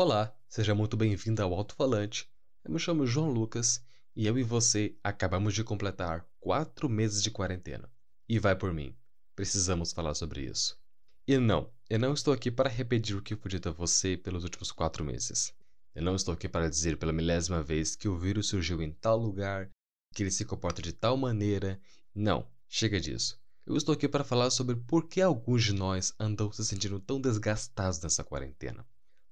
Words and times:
Olá, 0.00 0.32
seja 0.48 0.76
muito 0.76 0.96
bem-vindo 0.96 1.42
ao 1.42 1.52
Alto 1.52 1.74
Falante. 1.74 2.30
Eu 2.64 2.70
me 2.70 2.78
chamo 2.78 3.04
João 3.04 3.32
Lucas 3.32 3.82
e 4.14 4.28
eu 4.28 4.38
e 4.38 4.44
você 4.44 4.96
acabamos 5.02 5.54
de 5.54 5.64
completar 5.64 6.24
quatro 6.38 6.88
meses 6.88 7.20
de 7.20 7.32
quarentena. 7.32 7.90
E 8.28 8.38
vai 8.38 8.54
por 8.54 8.72
mim, 8.72 8.94
precisamos 9.34 9.92
falar 9.92 10.14
sobre 10.14 10.42
isso. 10.42 10.78
E 11.26 11.36
não, 11.36 11.72
eu 11.90 11.98
não 11.98 12.14
estou 12.14 12.32
aqui 12.32 12.48
para 12.48 12.68
repetir 12.68 13.16
o 13.16 13.20
que 13.20 13.34
fui 13.34 13.50
dito 13.50 13.70
a 13.70 13.72
você 13.72 14.16
pelos 14.16 14.44
últimos 14.44 14.70
quatro 14.70 15.04
meses. 15.04 15.52
Eu 15.92 16.04
não 16.04 16.14
estou 16.14 16.32
aqui 16.32 16.48
para 16.48 16.70
dizer 16.70 16.96
pela 16.96 17.12
milésima 17.12 17.60
vez 17.60 17.96
que 17.96 18.06
o 18.06 18.16
vírus 18.16 18.46
surgiu 18.46 18.80
em 18.80 18.92
tal 18.92 19.18
lugar, 19.18 19.68
que 20.14 20.22
ele 20.22 20.30
se 20.30 20.44
comporta 20.44 20.80
de 20.80 20.92
tal 20.92 21.16
maneira. 21.16 21.76
Não, 22.14 22.48
chega 22.68 23.00
disso. 23.00 23.36
Eu 23.66 23.76
estou 23.76 23.94
aqui 23.94 24.06
para 24.06 24.22
falar 24.22 24.50
sobre 24.50 24.76
por 24.76 25.08
que 25.08 25.20
alguns 25.20 25.64
de 25.64 25.72
nós 25.72 26.14
andam 26.20 26.52
se 26.52 26.64
sentindo 26.64 27.00
tão 27.00 27.20
desgastados 27.20 28.00
nessa 28.00 28.22
quarentena. 28.22 28.86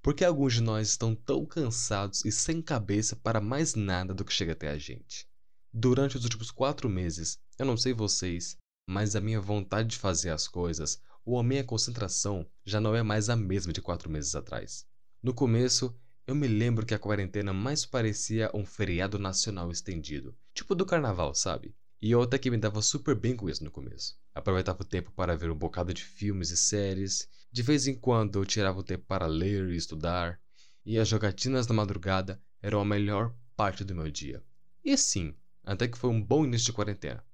Por 0.07 0.13
que 0.13 0.23
alguns 0.23 0.53
de 0.53 0.61
nós 0.61 0.87
estão 0.87 1.13
tão 1.13 1.45
cansados 1.45 2.23
e 2.23 2.31
sem 2.31 2.61
cabeça 2.61 3.13
para 3.13 3.41
mais 3.41 3.75
nada 3.75 4.13
do 4.13 4.23
que 4.23 4.31
chega 4.31 4.53
até 4.53 4.69
a 4.69 4.77
gente? 4.77 5.27
Durante 5.73 6.15
os 6.15 6.23
últimos 6.23 6.49
quatro 6.49 6.87
meses, 6.87 7.37
eu 7.59 7.65
não 7.65 7.75
sei 7.75 7.91
vocês, 7.91 8.55
mas 8.89 9.17
a 9.17 9.19
minha 9.19 9.41
vontade 9.41 9.89
de 9.89 9.97
fazer 9.97 10.29
as 10.29 10.47
coisas 10.47 11.01
ou 11.25 11.37
a 11.37 11.43
minha 11.43 11.61
concentração 11.61 12.49
já 12.65 12.79
não 12.79 12.95
é 12.95 13.03
mais 13.03 13.27
a 13.29 13.35
mesma 13.35 13.73
de 13.73 13.81
quatro 13.81 14.09
meses 14.09 14.33
atrás. 14.33 14.85
No 15.21 15.33
começo, 15.33 15.93
eu 16.25 16.33
me 16.33 16.47
lembro 16.47 16.85
que 16.85 16.93
a 16.93 16.99
quarentena 16.99 17.51
mais 17.51 17.85
parecia 17.85 18.49
um 18.53 18.65
feriado 18.65 19.19
nacional 19.19 19.69
estendido, 19.71 20.33
tipo 20.53 20.73
do 20.73 20.85
carnaval, 20.85 21.35
sabe? 21.35 21.75
E 22.01 22.11
eu 22.11 22.21
até 22.21 22.37
que 22.37 22.49
me 22.49 22.57
dava 22.57 22.81
super 22.81 23.13
bem 23.13 23.35
com 23.35 23.49
isso 23.49 23.61
no 23.61 23.71
começo. 23.71 24.15
Aproveitava 24.33 24.83
o 24.83 24.85
tempo 24.85 25.11
para 25.11 25.35
ver 25.35 25.51
um 25.51 25.57
bocado 25.57 25.93
de 25.93 26.03
filmes 26.05 26.49
e 26.49 26.55
séries. 26.55 27.27
De 27.57 27.63
vez 27.63 27.87
em 27.87 27.95
quando 27.95 28.37
eu 28.37 28.45
tirava 28.45 28.81
o 28.81 28.83
tempo 28.83 29.03
para 29.07 29.25
ler 29.25 29.71
e 29.71 29.75
estudar. 29.75 30.39
E 30.85 30.99
as 30.99 31.07
jogatinas 31.07 31.65
da 31.65 31.73
madrugada 31.73 32.39
eram 32.61 32.79
a 32.79 32.85
melhor 32.85 33.33
parte 33.55 33.83
do 33.83 33.95
meu 33.95 34.11
dia. 34.11 34.43
E 34.85 34.95
sim, 34.95 35.33
até 35.63 35.87
que 35.87 35.97
foi 35.97 36.11
um 36.11 36.21
bom 36.21 36.45
início 36.45 36.67
de 36.67 36.73
quarentena. 36.73 37.25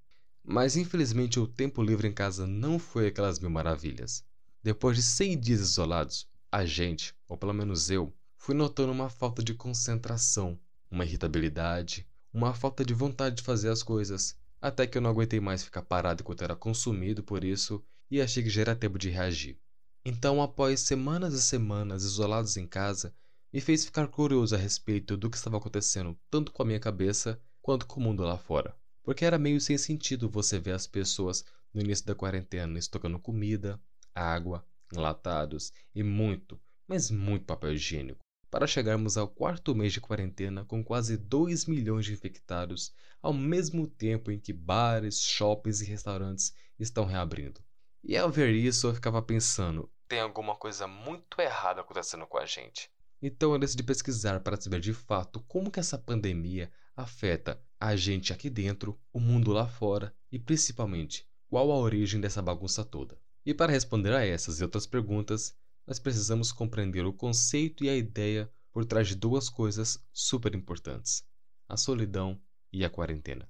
Mas 0.41 0.77
infelizmente 0.77 1.41
o 1.41 1.45
tempo 1.45 1.83
livre 1.83 2.07
em 2.07 2.13
casa 2.13 2.47
não 2.47 2.79
foi 2.79 3.07
aquelas 3.07 3.37
mil 3.37 3.49
maravilhas. 3.49 4.23
Depois 4.63 4.95
de 4.95 5.03
100 5.03 5.41
dias 5.41 5.59
isolados, 5.59 6.25
a 6.49 6.65
gente, 6.65 7.13
ou 7.27 7.37
pelo 7.37 7.53
menos 7.53 7.89
eu, 7.89 8.15
fui 8.37 8.55
notando 8.55 8.93
uma 8.93 9.09
falta 9.09 9.43
de 9.43 9.53
concentração, 9.53 10.57
uma 10.89 11.03
irritabilidade, 11.03 12.07
uma 12.33 12.53
falta 12.53 12.85
de 12.85 12.93
vontade 12.93 13.35
de 13.35 13.43
fazer 13.43 13.67
as 13.67 13.83
coisas 13.83 14.37
até 14.61 14.87
que 14.87 14.97
eu 14.97 15.01
não 15.01 15.09
aguentei 15.09 15.41
mais 15.41 15.65
ficar 15.65 15.81
parado 15.81 16.21
enquanto 16.21 16.45
era 16.45 16.55
consumido 16.55 17.21
por 17.21 17.43
isso 17.43 17.83
e 18.09 18.21
achei 18.21 18.41
que 18.41 18.49
já 18.49 18.61
era 18.61 18.73
tempo 18.73 18.97
de 18.97 19.09
reagir. 19.09 19.57
Então, 20.05 20.41
após 20.41 20.81
semanas 20.81 21.33
e 21.33 21.41
semanas 21.41 22.03
isolados 22.03 22.57
em 22.57 22.67
casa, 22.67 23.15
me 23.51 23.61
fez 23.61 23.85
ficar 23.85 24.07
curioso 24.07 24.55
a 24.55 24.57
respeito 24.57 25.15
do 25.15 25.29
que 25.29 25.37
estava 25.37 25.57
acontecendo 25.57 26.17
tanto 26.29 26.51
com 26.51 26.61
a 26.61 26.65
minha 26.65 26.79
cabeça 26.79 27.39
quanto 27.61 27.85
com 27.85 27.99
o 27.99 28.03
mundo 28.03 28.23
lá 28.23 28.37
fora. 28.37 28.75
Porque 29.01 29.23
era 29.25 29.37
meio 29.37 29.61
sem 29.61 29.77
sentido 29.77 30.29
você 30.29 30.59
ver 30.59 30.73
as 30.73 30.87
pessoas 30.87 31.45
no 31.73 31.81
início 31.81 32.05
da 32.05 32.15
quarentena 32.15 32.77
estocando 32.77 33.19
comida, 33.19 33.79
água, 34.13 34.65
enlatados 34.93 35.71
e 35.93 36.03
muito, 36.03 36.59
mas 36.87 37.09
muito 37.09 37.45
papel 37.45 37.73
higiênico 37.73 38.23
para 38.53 38.67
chegarmos 38.67 39.17
ao 39.17 39.27
quarto 39.27 39.73
mês 39.73 39.93
de 39.93 39.99
quarentena 39.99 40.63
com 40.63 40.83
quase 40.83 41.17
2 41.17 41.65
milhões 41.65 42.05
de 42.05 42.13
infectados, 42.13 42.93
ao 43.19 43.33
mesmo 43.33 43.87
tempo 43.87 44.29
em 44.29 44.39
que 44.39 44.53
bares, 44.53 45.19
shoppings 45.21 45.81
e 45.81 45.85
restaurantes 45.85 46.53
estão 46.77 47.03
reabrindo. 47.03 47.59
E 48.05 48.17
ao 48.17 48.29
ver 48.29 48.53
isso, 48.53 48.87
eu 48.87 48.93
ficava 48.93 49.21
pensando: 49.21 49.89
tem 50.09 50.19
alguma 50.19 50.57
coisa 50.57 50.85
muito 50.85 51.39
errada 51.39 51.79
acontecendo 51.79 52.27
com 52.27 52.37
a 52.37 52.45
gente. 52.45 52.91
Então 53.21 53.53
eu 53.53 53.59
decidi 53.59 53.81
pesquisar 53.81 54.41
para 54.41 54.59
saber 54.59 54.81
de 54.81 54.93
fato 54.93 55.39
como 55.47 55.71
que 55.71 55.79
essa 55.79 55.97
pandemia 55.97 56.69
afeta 56.97 57.63
a 57.79 57.95
gente 57.95 58.33
aqui 58.33 58.49
dentro, 58.49 58.99
o 59.13 59.21
mundo 59.21 59.53
lá 59.53 59.65
fora 59.65 60.13
e 60.29 60.37
principalmente 60.37 61.25
qual 61.47 61.71
a 61.71 61.77
origem 61.77 62.19
dessa 62.19 62.41
bagunça 62.41 62.83
toda. 62.83 63.17
E 63.45 63.53
para 63.53 63.71
responder 63.71 64.13
a 64.13 64.25
essas 64.25 64.59
e 64.59 64.63
outras 64.63 64.85
perguntas, 64.85 65.55
nós 65.87 65.97
precisamos 65.97 66.51
compreender 66.51 67.05
o 67.05 67.13
conceito 67.13 67.85
e 67.85 67.89
a 67.89 67.95
ideia 67.95 68.51
por 68.73 68.83
trás 68.83 69.07
de 69.07 69.15
duas 69.15 69.47
coisas 69.47 70.05
super 70.11 70.53
importantes: 70.53 71.25
a 71.69 71.77
solidão 71.77 72.37
e 72.69 72.83
a 72.83 72.89
quarentena. 72.89 73.49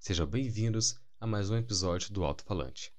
Sejam 0.00 0.26
bem-vindos 0.26 0.98
a 1.20 1.26
mais 1.26 1.50
um 1.50 1.56
episódio 1.56 2.10
do 2.10 2.24
Alto 2.24 2.44
Falante. 2.44 2.93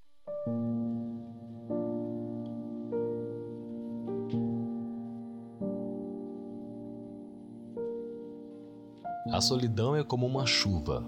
A 9.31 9.41
solidão 9.41 9.96
é 9.96 10.03
como 10.03 10.28
uma 10.28 10.46
chuva. 10.46 11.03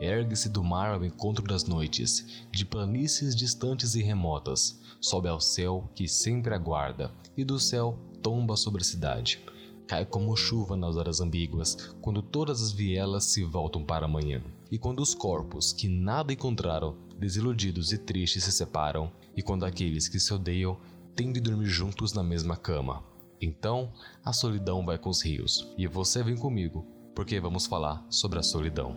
Ergue-se 0.00 0.48
do 0.48 0.62
mar 0.62 0.94
ao 0.94 1.04
encontro 1.04 1.44
das 1.44 1.64
noites, 1.64 2.46
de 2.52 2.64
planícies 2.64 3.34
distantes 3.34 3.96
e 3.96 4.02
remotas, 4.02 4.80
sobe 5.00 5.28
ao 5.28 5.40
céu 5.40 5.90
que 5.92 6.06
sempre 6.06 6.54
aguarda, 6.54 7.10
e 7.36 7.44
do 7.44 7.58
céu 7.58 7.98
tomba 8.22 8.56
sobre 8.56 8.82
a 8.82 8.84
cidade. 8.84 9.40
Cai 9.86 10.06
como 10.06 10.36
chuva 10.36 10.76
nas 10.76 10.96
horas 10.96 11.20
ambíguas, 11.20 11.74
quando 12.00 12.22
todas 12.22 12.62
as 12.62 12.70
vielas 12.70 13.24
se 13.24 13.42
voltam 13.42 13.84
para 13.84 14.06
amanhã, 14.06 14.40
e 14.70 14.78
quando 14.78 15.00
os 15.00 15.14
corpos 15.14 15.72
que 15.72 15.88
nada 15.88 16.32
encontraram, 16.32 16.96
desiludidos 17.18 17.92
e 17.92 17.98
tristes, 17.98 18.44
se 18.44 18.52
separam, 18.52 19.10
e 19.36 19.42
quando 19.42 19.64
aqueles 19.64 20.08
que 20.08 20.18
se 20.18 20.32
odeiam 20.32 20.78
têm 21.14 21.32
de 21.32 21.40
dormir 21.40 21.66
juntos 21.66 22.12
na 22.12 22.22
mesma 22.22 22.56
cama. 22.56 23.02
Então, 23.40 23.92
a 24.24 24.32
solidão 24.32 24.84
vai 24.84 24.98
com 24.98 25.10
os 25.10 25.22
rios, 25.22 25.68
e 25.76 25.86
você 25.86 26.22
vem 26.22 26.36
comigo, 26.36 26.86
porque 27.14 27.38
vamos 27.38 27.66
falar 27.66 28.04
sobre 28.10 28.38
a 28.38 28.42
solidão. 28.42 28.96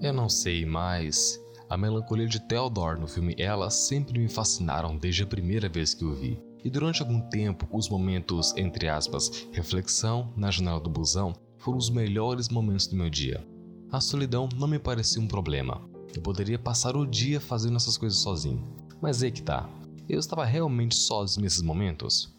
Eu 0.00 0.12
não 0.12 0.28
sei, 0.28 0.66
mas 0.66 1.40
a 1.70 1.76
melancolia 1.76 2.26
de 2.26 2.40
Theodore 2.40 3.00
no 3.00 3.06
filme 3.06 3.34
Ela 3.38 3.70
sempre 3.70 4.18
me 4.18 4.28
fascinaram 4.28 4.96
desde 4.96 5.22
a 5.22 5.26
primeira 5.26 5.68
vez 5.68 5.94
que 5.94 6.04
o 6.04 6.12
vi. 6.12 6.38
E 6.64 6.70
durante 6.70 7.02
algum 7.02 7.20
tempo, 7.20 7.66
os 7.72 7.88
momentos, 7.88 8.54
entre 8.56 8.88
aspas, 8.88 9.48
reflexão 9.52 10.32
na 10.36 10.50
janela 10.50 10.80
do 10.80 10.88
busão 10.88 11.32
foram 11.58 11.78
os 11.78 11.90
melhores 11.90 12.48
momentos 12.48 12.86
do 12.86 12.96
meu 12.96 13.10
dia. 13.10 13.44
A 13.90 14.00
solidão 14.00 14.48
não 14.56 14.68
me 14.68 14.78
parecia 14.78 15.20
um 15.20 15.28
problema. 15.28 15.80
Eu 16.14 16.22
poderia 16.22 16.58
passar 16.58 16.96
o 16.96 17.06
dia 17.06 17.40
fazendo 17.40 17.76
essas 17.76 17.98
coisas 17.98 18.18
sozinho. 18.18 18.66
Mas 19.00 19.22
aí 19.22 19.30
que 19.30 19.42
tá. 19.42 19.68
Eu 20.08 20.18
estava 20.18 20.44
realmente 20.44 20.94
sozinho 20.94 21.44
nesses 21.44 21.62
momentos? 21.62 22.34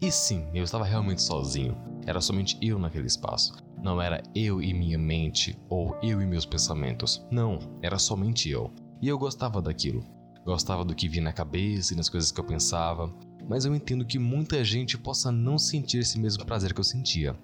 E 0.00 0.10
sim, 0.10 0.46
eu 0.54 0.64
estava 0.64 0.84
realmente 0.84 1.22
sozinho. 1.22 1.76
Era 2.06 2.20
somente 2.20 2.56
eu 2.62 2.78
naquele 2.78 3.06
espaço. 3.06 3.52
Não 3.82 4.00
era 4.00 4.22
eu 4.34 4.62
e 4.62 4.72
minha 4.72 4.98
mente 4.98 5.58
ou 5.68 5.96
eu 6.02 6.20
e 6.22 6.26
meus 6.26 6.46
pensamentos. 6.46 7.24
Não, 7.30 7.58
era 7.82 7.98
somente 7.98 8.48
eu. 8.48 8.72
E 9.02 9.08
eu 9.08 9.18
gostava 9.18 9.60
daquilo. 9.60 10.02
Gostava 10.44 10.84
do 10.84 10.94
que 10.94 11.08
vinha 11.08 11.24
na 11.24 11.32
cabeça 11.32 11.92
e 11.92 11.96
nas 11.96 12.08
coisas 12.08 12.32
que 12.32 12.40
eu 12.40 12.44
pensava. 12.44 13.12
Mas 13.50 13.64
eu 13.64 13.74
entendo 13.74 14.04
que 14.04 14.16
muita 14.16 14.62
gente 14.62 14.96
possa 14.96 15.32
não 15.32 15.58
sentir 15.58 15.98
esse 15.98 16.20
mesmo 16.20 16.46
prazer 16.46 16.72
que 16.72 16.78
eu 16.78 16.84
sentia. 16.84 17.36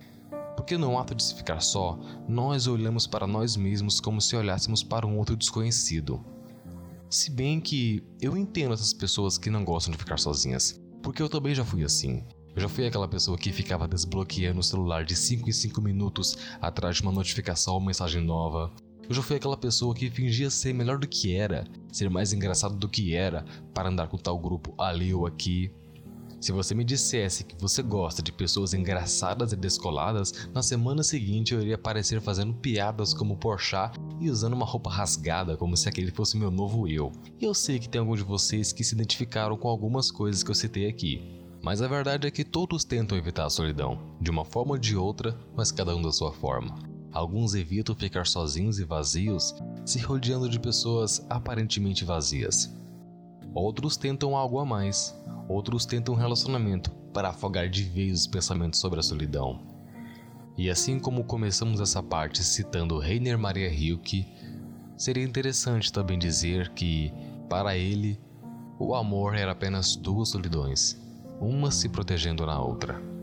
Porque 0.57 0.79
no 0.79 0.97
ato 0.97 1.17
de 1.17 1.23
se 1.25 1.35
ficar 1.35 1.59
só, 1.59 1.99
nós 2.29 2.69
olhamos 2.69 3.09
para 3.09 3.27
nós 3.27 3.57
mesmos 3.57 3.99
como 3.99 4.21
se 4.21 4.37
olhássemos 4.37 4.85
para 4.85 5.05
um 5.05 5.19
outro 5.19 5.37
desconhecido. 5.37 6.25
Se 7.11 7.29
bem 7.29 7.61
que 7.61 8.05
eu 8.21 8.37
entendo 8.37 8.73
essas 8.73 8.93
pessoas 8.93 9.37
que 9.37 9.51
não 9.51 9.65
gostam 9.65 9.91
de 9.91 9.99
ficar 9.99 10.17
sozinhas, 10.17 10.81
porque 11.03 11.21
eu 11.21 11.29
também 11.29 11.57
já 11.57 11.65
fui 11.65 11.83
assim. 11.83 12.23
Eu 12.55 12.63
já 12.63 12.69
fui 12.69 12.87
aquela 12.87 13.09
pessoa 13.09 13.37
que 13.37 13.53
ficava 13.53 13.89
desbloqueando 13.89 14.61
o 14.61 14.63
celular 14.63 15.05
de 15.05 15.17
5 15.17 15.49
em 15.49 15.53
5 15.53 15.83
minutos 15.83 16.39
atrás 16.61 16.99
de 16.99 17.03
uma 17.03 17.11
notificação 17.11 17.75
ou 17.75 17.81
mensagem 17.81 18.23
nova. 18.23 18.73
Eu 19.09 19.15
já 19.17 19.23
fui 19.23 19.35
aquela 19.35 19.57
pessoa 19.57 19.93
que 19.93 20.09
fingia 20.09 20.51
ser 20.51 20.73
melhor 20.73 20.99
do 20.99 21.09
que 21.09 21.35
era, 21.35 21.65
ser 21.91 22.09
mais 22.09 22.33
engraçado 22.33 22.77
do 22.77 22.89
que 22.89 23.13
era, 23.13 23.45
para 23.75 23.89
andar 23.89 24.07
com 24.07 24.17
tal 24.17 24.39
grupo 24.39 24.73
ali 24.79 25.13
ou 25.13 25.27
aqui. 25.27 25.73
Se 26.47 26.53
você 26.53 26.77
me 26.77 26.85
dissesse 26.85 27.43
que 27.43 27.61
você 27.61 27.83
gosta 27.83 28.23
de 28.23 28.31
pessoas 28.31 28.73
engraçadas 28.73 29.51
e 29.53 29.57
descoladas, 29.57 30.49
na 30.55 30.63
semana 30.63 31.03
seguinte 31.03 31.53
eu 31.53 31.61
iria 31.61 31.75
aparecer 31.75 32.21
fazendo 32.21 32.55
piadas 32.55 33.13
como 33.13 33.37
Porchat 33.37 33.99
e 34.21 34.31
usando 34.31 34.53
uma 34.53 34.65
roupa 34.65 34.89
rasgada 34.89 35.57
como 35.57 35.77
se 35.77 35.89
aquele 35.89 36.13
fosse 36.13 36.37
meu 36.37 36.49
novo 36.49 36.87
eu. 36.87 37.11
E 37.41 37.45
eu 37.45 37.53
sei 37.53 37.81
que 37.81 37.89
tem 37.89 37.99
alguns 37.99 38.21
de 38.21 38.25
vocês 38.25 38.73
que 38.73 38.85
se 38.85 38.95
identificaram 38.95 39.57
com 39.57 39.67
algumas 39.67 40.13
coisas 40.13 40.45
que 40.45 40.51
eu 40.53 40.55
citei 40.55 40.89
aqui. 40.89 41.21
Mas 41.65 41.83
a 41.83 41.89
verdade 41.89 42.29
é 42.29 42.31
que 42.31 42.45
todos 42.45 42.85
tentam 42.85 43.19
evitar 43.19 43.47
a 43.47 43.51
solidão, 43.51 43.99
de 44.21 44.31
uma 44.31 44.45
forma 44.45 44.75
ou 44.75 44.79
de 44.79 44.97
outra, 44.97 45.37
mas 45.57 45.73
cada 45.73 45.97
um 45.97 46.01
da 46.01 46.13
sua 46.13 46.33
forma. 46.33 46.77
Alguns 47.11 47.57
evitam 47.57 47.93
ficar 47.93 48.25
sozinhos 48.25 48.79
e 48.79 48.85
vazios, 48.85 49.53
se 49.85 49.99
rodeando 49.99 50.49
de 50.49 50.61
pessoas 50.61 51.27
aparentemente 51.29 52.05
vazias. 52.05 52.73
Outros 53.59 53.97
tentam 53.97 54.37
algo 54.37 54.59
a 54.59 54.67
mais, 54.67 55.19
outros 55.49 55.87
tentam 55.87 56.15
um 56.15 56.19
relacionamento 56.19 56.91
para 57.15 57.31
afogar 57.31 57.71
de 57.71 57.85
vez 57.85 58.21
os 58.21 58.27
pensamentos 58.27 58.79
sobre 58.79 59.01
a 59.01 59.03
solidão. 59.03 59.59
E 60.59 60.69
assim 60.69 60.99
como 60.99 61.25
começamos 61.25 61.81
essa 61.81 62.03
parte 62.03 62.45
citando 62.45 62.99
Rainer 62.99 63.39
Maria 63.39 63.71
Rilke, 63.71 64.27
seria 64.95 65.25
interessante 65.25 65.91
também 65.91 66.19
dizer 66.19 66.69
que, 66.75 67.11
para 67.49 67.75
ele, 67.75 68.21
O 68.79 68.95
amor 68.95 69.35
era 69.35 69.53
apenas 69.53 69.97
duas 69.97 70.29
solidões, 70.29 71.01
uma 71.41 71.71
se 71.71 71.89
protegendo 71.89 72.45
na 72.45 72.61
outra. 72.61 73.16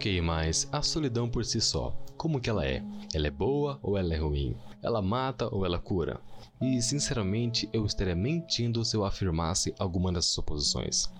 Ok, 0.00 0.18
mas 0.22 0.66
a 0.72 0.80
solidão 0.80 1.28
por 1.28 1.44
si 1.44 1.60
só, 1.60 1.90
como 2.16 2.40
que 2.40 2.48
ela 2.48 2.66
é? 2.66 2.82
Ela 3.12 3.26
é 3.26 3.30
boa 3.30 3.78
ou 3.82 3.98
ela 3.98 4.14
é 4.14 4.16
ruim? 4.16 4.56
Ela 4.82 5.02
mata 5.02 5.54
ou 5.54 5.66
ela 5.66 5.78
cura? 5.78 6.18
E 6.58 6.80
sinceramente 6.80 7.68
eu 7.70 7.84
estaria 7.84 8.14
mentindo 8.14 8.82
se 8.82 8.96
eu 8.96 9.04
afirmasse 9.04 9.74
alguma 9.78 10.10
dessas 10.10 10.30
suposições 10.30 11.12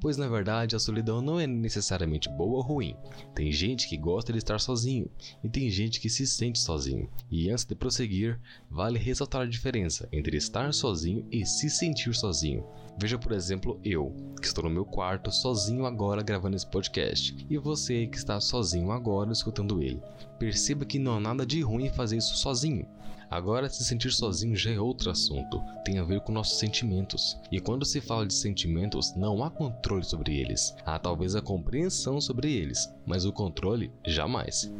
pois 0.00 0.16
na 0.16 0.28
verdade 0.28 0.76
a 0.76 0.78
solidão 0.78 1.20
não 1.20 1.40
é 1.40 1.46
necessariamente 1.46 2.28
boa 2.28 2.56
ou 2.56 2.62
ruim. 2.62 2.96
Tem 3.34 3.50
gente 3.50 3.88
que 3.88 3.96
gosta 3.96 4.32
de 4.32 4.38
estar 4.38 4.60
sozinho 4.60 5.10
e 5.42 5.48
tem 5.48 5.68
gente 5.70 6.00
que 6.00 6.08
se 6.08 6.26
sente 6.26 6.58
sozinho. 6.58 7.08
E 7.30 7.50
antes 7.50 7.64
de 7.64 7.74
prosseguir, 7.74 8.38
vale 8.70 8.98
ressaltar 8.98 9.42
a 9.42 9.46
diferença 9.46 10.08
entre 10.12 10.36
estar 10.36 10.72
sozinho 10.72 11.26
e 11.30 11.44
se 11.44 11.68
sentir 11.68 12.14
sozinho. 12.14 12.64
Veja, 13.00 13.16
por 13.16 13.30
exemplo, 13.30 13.78
eu, 13.84 14.12
que 14.40 14.46
estou 14.48 14.64
no 14.64 14.70
meu 14.70 14.84
quarto 14.84 15.30
sozinho 15.30 15.86
agora 15.86 16.20
gravando 16.20 16.56
esse 16.56 16.66
podcast, 16.66 17.46
e 17.48 17.56
você 17.56 18.08
que 18.08 18.16
está 18.16 18.40
sozinho 18.40 18.90
agora 18.90 19.30
escutando 19.30 19.80
ele. 19.80 20.02
Perceba 20.36 20.84
que 20.84 20.98
não 20.98 21.14
há 21.14 21.20
nada 21.20 21.46
de 21.46 21.60
ruim 21.60 21.84
em 21.86 21.92
fazer 21.92 22.16
isso 22.16 22.36
sozinho. 22.36 22.84
Agora, 23.30 23.68
se 23.68 23.84
sentir 23.84 24.10
sozinho 24.10 24.56
já 24.56 24.72
é 24.72 24.80
outro 24.80 25.10
assunto, 25.10 25.62
tem 25.84 25.98
a 25.98 26.02
ver 26.02 26.20
com 26.22 26.32
nossos 26.32 26.58
sentimentos. 26.58 27.38
E 27.52 27.60
quando 27.60 27.84
se 27.84 28.00
fala 28.00 28.26
de 28.26 28.34
sentimentos, 28.34 29.14
não 29.14 29.44
há 29.44 29.50
controle 29.50 30.02
sobre 30.02 30.36
eles. 30.36 30.74
Há 30.84 30.98
talvez 30.98 31.36
a 31.36 31.42
compreensão 31.42 32.20
sobre 32.20 32.52
eles, 32.52 32.92
mas 33.06 33.24
o 33.24 33.32
controle 33.32 33.92
jamais. 34.04 34.72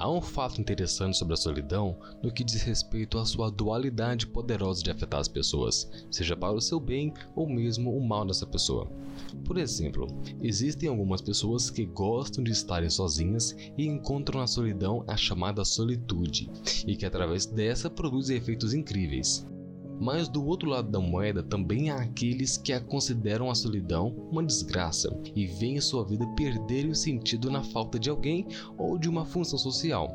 Há 0.00 0.10
um 0.10 0.22
fato 0.22 0.58
interessante 0.58 1.18
sobre 1.18 1.34
a 1.34 1.36
solidão 1.36 1.94
no 2.22 2.32
que 2.32 2.42
diz 2.42 2.62
respeito 2.62 3.18
à 3.18 3.26
sua 3.26 3.50
dualidade 3.50 4.26
poderosa 4.26 4.82
de 4.82 4.90
afetar 4.90 5.20
as 5.20 5.28
pessoas, 5.28 5.90
seja 6.10 6.34
para 6.34 6.54
o 6.54 6.60
seu 6.60 6.80
bem 6.80 7.12
ou 7.36 7.46
mesmo 7.46 7.94
o 7.94 8.02
mal 8.02 8.24
dessa 8.24 8.46
pessoa. 8.46 8.90
Por 9.44 9.58
exemplo, 9.58 10.06
existem 10.40 10.88
algumas 10.88 11.20
pessoas 11.20 11.68
que 11.68 11.84
gostam 11.84 12.42
de 12.42 12.50
estarem 12.50 12.88
sozinhas 12.88 13.54
e 13.76 13.86
encontram 13.86 14.40
na 14.40 14.46
solidão 14.46 15.04
a 15.06 15.18
chamada 15.18 15.66
solitude, 15.66 16.50
e 16.86 16.96
que 16.96 17.04
através 17.04 17.44
dessa 17.44 17.90
produzem 17.90 18.38
efeitos 18.38 18.72
incríveis. 18.72 19.46
Mas 20.00 20.28
do 20.28 20.42
outro 20.46 20.70
lado 20.70 20.90
da 20.90 20.98
moeda 20.98 21.42
também 21.42 21.90
há 21.90 21.96
aqueles 21.96 22.56
que 22.56 22.72
a 22.72 22.80
consideram 22.80 23.50
a 23.50 23.54
solidão 23.54 24.08
uma 24.30 24.42
desgraça 24.42 25.14
e 25.36 25.46
veem 25.46 25.78
sua 25.78 26.04
vida 26.04 26.26
perder 26.28 26.86
o 26.86 26.94
sentido 26.94 27.50
na 27.50 27.62
falta 27.62 27.98
de 27.98 28.08
alguém 28.08 28.46
ou 28.78 28.96
de 28.96 29.10
uma 29.10 29.26
função 29.26 29.58
social. 29.58 30.10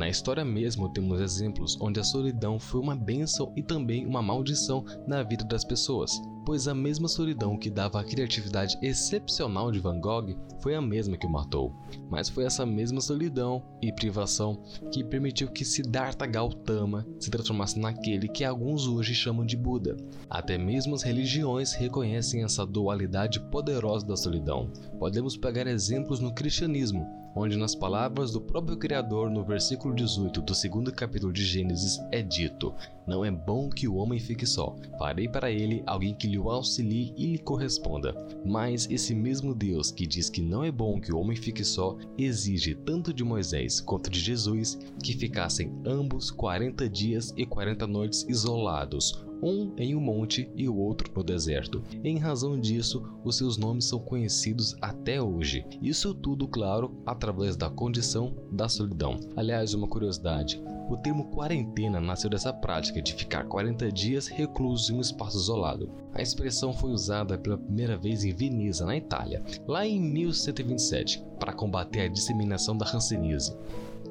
Na 0.00 0.08
história 0.08 0.42
mesmo 0.42 0.88
temos 0.88 1.20
exemplos 1.20 1.76
onde 1.78 2.00
a 2.00 2.02
solidão 2.02 2.58
foi 2.58 2.80
uma 2.80 2.96
bênção 2.96 3.52
e 3.54 3.62
também 3.62 4.06
uma 4.06 4.22
maldição 4.22 4.82
na 5.06 5.22
vida 5.22 5.44
das 5.44 5.62
pessoas 5.62 6.18
pois 6.50 6.66
a 6.66 6.74
mesma 6.74 7.08
solidão 7.08 7.56
que 7.56 7.70
dava 7.70 8.00
a 8.00 8.04
criatividade 8.04 8.76
excepcional 8.82 9.70
de 9.70 9.78
Van 9.78 10.00
Gogh 10.00 10.36
foi 10.60 10.74
a 10.74 10.80
mesma 10.80 11.16
que 11.16 11.26
o 11.26 11.30
matou. 11.30 11.72
Mas 12.10 12.28
foi 12.28 12.44
essa 12.44 12.66
mesma 12.66 13.00
solidão 13.00 13.62
e 13.80 13.92
privação 13.92 14.62
que 14.92 15.04
permitiu 15.04 15.48
que 15.48 15.64
Siddhartha 15.64 16.26
Gautama 16.26 17.06
se 17.18 17.30
transformasse 17.30 17.78
naquele 17.78 18.28
que 18.28 18.44
alguns 18.44 18.86
hoje 18.86 19.14
chamam 19.14 19.46
de 19.46 19.56
Buda. 19.56 19.96
Até 20.28 20.58
mesmo 20.58 20.94
as 20.94 21.02
religiões 21.02 21.72
reconhecem 21.72 22.42
essa 22.42 22.66
dualidade 22.66 23.40
poderosa 23.50 24.06
da 24.06 24.16
solidão. 24.16 24.70
Podemos 24.98 25.36
pegar 25.36 25.66
exemplos 25.66 26.20
no 26.20 26.34
cristianismo, 26.34 27.06
onde 27.34 27.56
nas 27.56 27.74
palavras 27.74 28.32
do 28.32 28.40
próprio 28.40 28.76
Criador 28.76 29.30
no 29.30 29.44
versículo 29.44 29.94
18 29.94 30.40
do 30.42 30.54
segundo 30.54 30.92
capítulo 30.92 31.32
de 31.32 31.44
Gênesis 31.44 31.98
é 32.10 32.22
dito: 32.22 32.74
Não 33.06 33.24
é 33.24 33.30
bom 33.30 33.68
que 33.68 33.86
o 33.86 33.96
homem 33.96 34.18
fique 34.18 34.46
só. 34.46 34.76
Farei 34.98 35.28
para 35.28 35.50
ele 35.50 35.82
alguém 35.86 36.14
que 36.14 36.26
lhe 36.26 36.36
auxilie 36.36 37.14
e 37.16 37.26
lhe 37.26 37.38
corresponda. 37.38 38.14
Mas 38.44 38.88
esse 38.90 39.14
mesmo 39.14 39.54
Deus 39.54 39.90
que 39.90 40.06
diz 40.06 40.28
que 40.28 40.40
não 40.40 40.64
é 40.64 40.70
bom 40.70 41.00
que 41.00 41.12
o 41.12 41.18
homem 41.18 41.36
fique 41.36 41.64
só, 41.64 41.96
exige 42.18 42.74
tanto 42.74 43.12
de 43.12 43.24
Moisés 43.24 43.80
quanto 43.80 44.10
de 44.10 44.20
Jesus 44.20 44.78
que 45.02 45.14
ficassem 45.14 45.72
ambos 45.86 46.30
40 46.30 46.88
dias 46.88 47.32
e 47.36 47.46
40 47.46 47.86
noites 47.86 48.26
isolados, 48.28 49.24
um 49.42 49.72
em 49.76 49.94
um 49.94 50.00
monte 50.00 50.50
e 50.54 50.68
o 50.68 50.76
outro 50.76 51.12
no 51.14 51.22
deserto. 51.22 51.82
Em 52.04 52.18
razão 52.18 52.58
disso, 52.58 53.02
os 53.24 53.36
seus 53.36 53.56
nomes 53.56 53.84
são 53.84 53.98
conhecidos 53.98 54.76
até 54.80 55.20
hoje. 55.20 55.64
Isso 55.82 56.14
tudo, 56.14 56.46
claro, 56.46 57.00
através 57.06 57.56
da 57.56 57.70
condição 57.70 58.34
da 58.50 58.68
solidão. 58.68 59.18
Aliás, 59.36 59.74
uma 59.74 59.88
curiosidade: 59.88 60.62
o 60.90 60.96
termo 60.96 61.30
quarentena 61.30 62.00
nasceu 62.00 62.28
dessa 62.28 62.52
prática 62.52 63.00
de 63.00 63.14
ficar 63.14 63.44
40 63.44 63.92
dias 63.92 64.26
recluso 64.26 64.92
em 64.92 64.96
um 64.96 65.00
espaço 65.00 65.38
isolado. 65.38 65.90
A 66.12 66.20
expressão 66.20 66.72
foi 66.72 66.90
usada 66.90 67.38
pela 67.38 67.56
primeira 67.56 67.96
vez 67.96 68.24
em 68.24 68.34
Veneza, 68.34 68.84
na 68.84 68.96
Itália, 68.96 69.42
lá 69.68 69.86
em 69.86 70.00
1127, 70.00 71.22
para 71.38 71.52
combater 71.52 72.00
a 72.00 72.08
disseminação 72.08 72.76
da 72.76 72.86
hanseníase. 72.86 73.56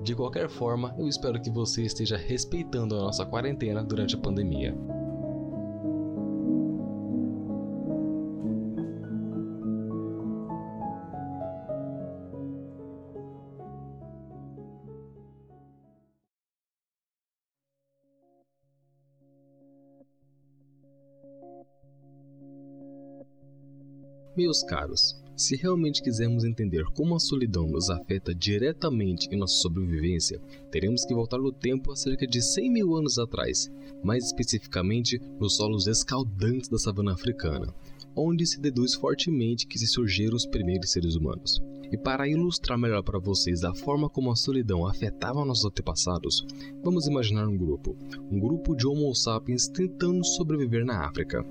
De 0.01 0.15
qualquer 0.15 0.49
forma, 0.49 0.95
eu 0.97 1.07
espero 1.07 1.41
que 1.41 1.49
você 1.49 1.83
esteja 1.83 2.15
respeitando 2.15 2.95
a 2.95 3.01
nossa 3.01 3.25
quarentena 3.25 3.83
durante 3.83 4.15
a 4.15 4.19
pandemia. 4.19 4.73
Meus 24.39 24.63
caros, 24.63 25.21
se 25.35 25.57
realmente 25.57 26.01
quisermos 26.01 26.45
entender 26.45 26.85
como 26.93 27.13
a 27.13 27.19
solidão 27.19 27.67
nos 27.67 27.89
afeta 27.89 28.33
diretamente 28.33 29.27
em 29.29 29.37
nossa 29.37 29.55
sobrevivência, 29.55 30.39
teremos 30.71 31.03
que 31.03 31.13
voltar 31.13 31.39
no 31.39 31.51
tempo 31.51 31.91
a 31.91 31.95
cerca 31.97 32.25
de 32.25 32.41
100 32.41 32.71
mil 32.71 32.95
anos 32.95 33.19
atrás, 33.19 33.69
mais 34.01 34.27
especificamente 34.27 35.21
nos 35.37 35.57
solos 35.57 35.87
escaldantes 35.87 36.69
da 36.69 36.77
savana 36.77 37.11
africana, 37.11 37.67
onde 38.15 38.47
se 38.47 38.61
deduz 38.61 38.93
fortemente 38.93 39.67
que 39.67 39.77
se 39.77 39.87
surgiram 39.87 40.37
os 40.37 40.45
primeiros 40.45 40.89
seres 40.89 41.15
humanos. 41.15 41.61
E 41.91 41.97
para 41.97 42.25
ilustrar 42.25 42.77
melhor 42.77 43.03
para 43.03 43.19
vocês 43.19 43.65
a 43.65 43.75
forma 43.75 44.09
como 44.09 44.31
a 44.31 44.37
solidão 44.37 44.87
afetava 44.87 45.43
nossos 45.43 45.65
antepassados, 45.65 46.45
vamos 46.81 47.07
imaginar 47.07 47.45
um 47.45 47.57
grupo, 47.57 47.93
um 48.31 48.39
grupo 48.39 48.73
de 48.73 48.87
Homo 48.87 49.13
sapiens 49.13 49.67
tentando 49.67 50.23
sobreviver 50.23 50.85
na 50.85 51.05
África. 51.05 51.45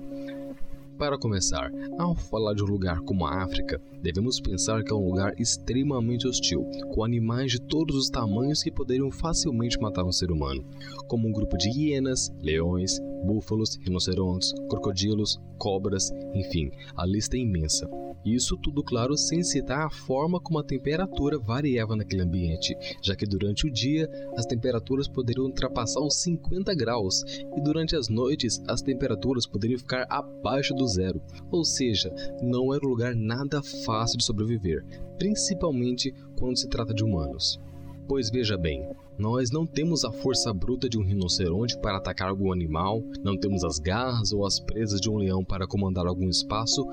Para 0.99 1.17
começar, 1.17 1.71
ao 1.97 2.13
falar 2.13 2.53
de 2.53 2.61
um 2.61 2.65
lugar 2.65 2.99
como 2.99 3.25
a 3.25 3.41
África, 3.41 3.81
devemos 4.01 4.41
pensar 4.41 4.83
que 4.83 4.91
é 4.91 4.95
um 4.95 5.05
lugar 5.05 5.33
extremamente 5.39 6.27
hostil, 6.27 6.65
com 6.93 7.05
animais 7.05 7.53
de 7.53 7.61
todos 7.61 7.95
os 7.95 8.09
tamanhos 8.09 8.61
que 8.61 8.69
poderiam 8.69 9.09
facilmente 9.09 9.79
matar 9.79 10.03
um 10.03 10.11
ser 10.11 10.29
humano, 10.29 10.61
como 11.07 11.25
um 11.25 11.31
grupo 11.31 11.57
de 11.57 11.69
hienas, 11.69 12.29
leões, 12.41 12.99
búfalos, 13.25 13.77
rinocerontes, 13.77 14.51
crocodilos, 14.69 15.39
cobras, 15.57 16.11
enfim, 16.33 16.69
a 16.97 17.05
lista 17.05 17.37
é 17.37 17.39
imensa. 17.39 17.89
Isso 18.25 18.57
tudo, 18.57 18.83
claro, 18.83 19.17
sem 19.17 19.41
citar 19.43 19.85
a 19.85 19.89
forma 19.89 20.39
como 20.41 20.59
a 20.59 20.63
temperatura 20.63 21.39
variava 21.39 21.95
naquele 21.95 22.21
ambiente, 22.21 22.75
já 23.01 23.15
que 23.15 23.25
durante 23.25 23.65
o 23.65 23.71
dia 23.71 24.09
as 24.35 24.45
temperaturas 24.45 25.07
poderiam 25.07 25.45
ultrapassar 25.45 26.01
os 26.01 26.21
50 26.21 26.75
graus 26.75 27.23
e 27.55 27.61
durante 27.61 27.95
as 27.95 28.09
noites 28.09 28.61
as 28.67 28.81
temperaturas 28.81 29.45
poderiam 29.45 29.79
ficar 29.79 30.05
abaixo 30.09 30.73
do 30.73 30.85
zero. 30.87 31.21
Ou 31.49 31.63
seja, 31.63 32.13
não 32.41 32.73
era 32.73 32.85
um 32.85 32.89
lugar 32.89 33.15
nada 33.15 33.63
fácil 33.85 34.17
de 34.17 34.25
sobreviver, 34.25 34.85
principalmente 35.17 36.13
quando 36.37 36.57
se 36.57 36.67
trata 36.67 36.93
de 36.93 37.03
humanos. 37.03 37.59
Pois 38.07 38.29
veja 38.31 38.57
bem, 38.57 38.89
nós 39.19 39.51
não 39.51 39.67
temos 39.67 40.03
a 40.03 40.11
força 40.11 40.51
bruta 40.53 40.89
de 40.89 40.97
um 40.97 41.03
rinoceronte 41.03 41.77
para 41.77 41.97
atacar 41.97 42.29
algum 42.29 42.51
animal, 42.51 43.03
não 43.23 43.37
temos 43.37 43.63
as 43.63 43.77
garras 43.77 44.31
ou 44.31 44.47
as 44.47 44.59
presas 44.59 44.99
de 44.99 45.09
um 45.09 45.17
leão 45.17 45.45
para 45.45 45.67
comandar 45.67 46.07
algum 46.07 46.27
espaço, 46.27 46.87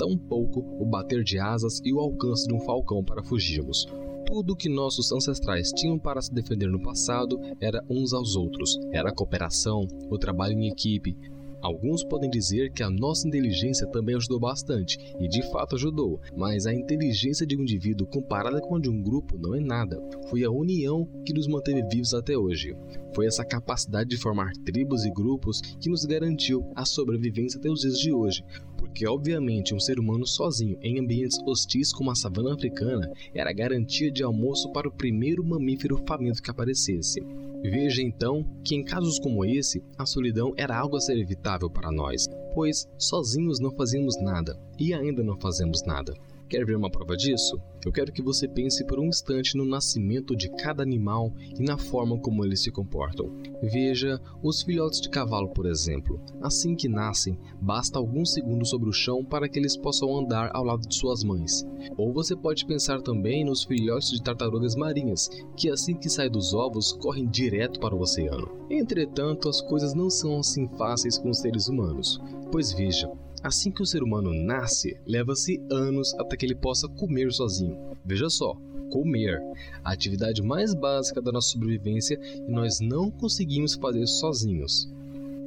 tampouco 0.00 0.64
o 0.80 0.86
bater 0.86 1.22
de 1.22 1.38
asas 1.38 1.78
e 1.84 1.92
o 1.92 2.00
alcance 2.00 2.48
de 2.48 2.54
um 2.54 2.60
falcão 2.60 3.04
para 3.04 3.22
fugirmos. 3.22 3.86
Tudo 4.26 4.56
que 4.56 4.68
nossos 4.68 5.12
ancestrais 5.12 5.70
tinham 5.72 5.98
para 5.98 6.22
se 6.22 6.32
defender 6.32 6.68
no 6.68 6.80
passado 6.80 7.38
era 7.60 7.84
uns 7.90 8.14
aos 8.14 8.34
outros, 8.34 8.78
era 8.92 9.10
a 9.10 9.14
cooperação, 9.14 9.86
o 10.08 10.16
trabalho 10.16 10.58
em 10.58 10.68
equipe, 10.68 11.14
Alguns 11.62 12.02
podem 12.02 12.30
dizer 12.30 12.72
que 12.72 12.82
a 12.82 12.90
nossa 12.90 13.28
inteligência 13.28 13.86
também 13.86 14.16
ajudou 14.16 14.40
bastante, 14.40 14.98
e 15.18 15.28
de 15.28 15.42
fato 15.50 15.76
ajudou, 15.76 16.20
mas 16.36 16.66
a 16.66 16.74
inteligência 16.74 17.46
de 17.46 17.56
um 17.56 17.62
indivíduo 17.62 18.06
comparada 18.06 18.60
com 18.60 18.76
a 18.76 18.80
de 18.80 18.88
um 18.88 19.02
grupo 19.02 19.38
não 19.38 19.54
é 19.54 19.60
nada. 19.60 20.00
Foi 20.28 20.42
a 20.42 20.50
união 20.50 21.06
que 21.24 21.34
nos 21.34 21.46
manteve 21.46 21.82
vivos 21.88 22.14
até 22.14 22.36
hoje. 22.36 22.74
Foi 23.14 23.26
essa 23.26 23.44
capacidade 23.44 24.08
de 24.08 24.16
formar 24.16 24.52
tribos 24.64 25.04
e 25.04 25.10
grupos 25.10 25.60
que 25.60 25.90
nos 25.90 26.04
garantiu 26.04 26.64
a 26.74 26.84
sobrevivência 26.84 27.58
até 27.58 27.68
os 27.68 27.80
dias 27.80 27.98
de 27.98 28.12
hoje, 28.12 28.44
porque 28.78 29.06
obviamente 29.06 29.74
um 29.74 29.80
ser 29.80 29.98
humano 29.98 30.26
sozinho 30.26 30.78
em 30.80 30.98
ambientes 30.98 31.38
hostis 31.46 31.92
como 31.92 32.10
a 32.10 32.14
savana 32.14 32.54
africana 32.54 33.10
era 33.34 33.52
garantia 33.52 34.10
de 34.10 34.22
almoço 34.22 34.72
para 34.72 34.88
o 34.88 34.92
primeiro 34.92 35.44
mamífero 35.44 36.02
faminto 36.06 36.42
que 36.42 36.50
aparecesse. 36.50 37.20
Veja 37.62 38.02
então 38.02 38.44
que 38.64 38.74
em 38.74 38.84
casos 38.84 39.18
como 39.18 39.44
esse, 39.44 39.82
a 39.98 40.06
solidão 40.06 40.52
era 40.56 40.78
algo 40.78 40.96
a 40.96 41.00
ser 41.00 41.18
evitável 41.18 41.68
para 41.68 41.92
nós, 41.92 42.26
pois 42.54 42.88
sozinhos 42.98 43.60
não 43.60 43.70
fazíamos 43.72 44.20
nada 44.22 44.58
e 44.78 44.94
ainda 44.94 45.22
não 45.22 45.38
fazemos 45.38 45.82
nada. 45.84 46.14
Quer 46.50 46.66
ver 46.66 46.76
uma 46.76 46.90
prova 46.90 47.16
disso? 47.16 47.56
Eu 47.86 47.92
quero 47.92 48.12
que 48.12 48.20
você 48.20 48.48
pense 48.48 48.84
por 48.84 48.98
um 48.98 49.06
instante 49.06 49.56
no 49.56 49.64
nascimento 49.64 50.34
de 50.34 50.50
cada 50.50 50.82
animal 50.82 51.32
e 51.56 51.62
na 51.62 51.78
forma 51.78 52.18
como 52.18 52.44
eles 52.44 52.60
se 52.60 52.72
comportam. 52.72 53.30
Veja 53.62 54.20
os 54.42 54.60
filhotes 54.60 55.00
de 55.00 55.08
cavalo, 55.08 55.50
por 55.50 55.64
exemplo. 55.64 56.20
Assim 56.42 56.74
que 56.74 56.88
nascem, 56.88 57.38
basta 57.62 58.00
alguns 58.00 58.32
segundos 58.32 58.68
sobre 58.68 58.88
o 58.88 58.92
chão 58.92 59.24
para 59.24 59.48
que 59.48 59.60
eles 59.60 59.76
possam 59.76 60.18
andar 60.18 60.50
ao 60.52 60.64
lado 60.64 60.88
de 60.88 60.96
suas 60.96 61.22
mães. 61.22 61.64
Ou 61.96 62.12
você 62.12 62.34
pode 62.34 62.66
pensar 62.66 63.00
também 63.00 63.44
nos 63.44 63.62
filhotes 63.62 64.10
de 64.10 64.20
tartarugas 64.20 64.74
marinhas, 64.74 65.28
que 65.56 65.70
assim 65.70 65.94
que 65.94 66.10
saem 66.10 66.32
dos 66.32 66.52
ovos 66.52 66.92
correm 66.94 67.28
direto 67.28 67.78
para 67.78 67.94
o 67.94 68.00
oceano. 68.00 68.50
Entretanto, 68.68 69.48
as 69.48 69.60
coisas 69.60 69.94
não 69.94 70.10
são 70.10 70.40
assim 70.40 70.66
fáceis 70.76 71.16
com 71.16 71.30
os 71.30 71.38
seres 71.38 71.68
humanos. 71.68 72.20
Pois 72.50 72.72
veja, 72.72 73.08
Assim 73.42 73.70
que 73.70 73.82
o 73.82 73.86
ser 73.86 74.02
humano 74.02 74.34
nasce, 74.34 74.98
leva-se 75.06 75.62
anos 75.70 76.12
até 76.14 76.36
que 76.36 76.44
ele 76.44 76.54
possa 76.54 76.86
comer 76.88 77.32
sozinho. 77.32 77.96
Veja 78.04 78.28
só, 78.28 78.54
comer, 78.90 79.40
a 79.82 79.92
atividade 79.92 80.42
mais 80.42 80.74
básica 80.74 81.22
da 81.22 81.32
nossa 81.32 81.48
sobrevivência 81.48 82.20
e 82.22 82.50
nós 82.50 82.80
não 82.80 83.10
conseguimos 83.10 83.74
fazer 83.74 84.06
sozinhos. 84.06 84.88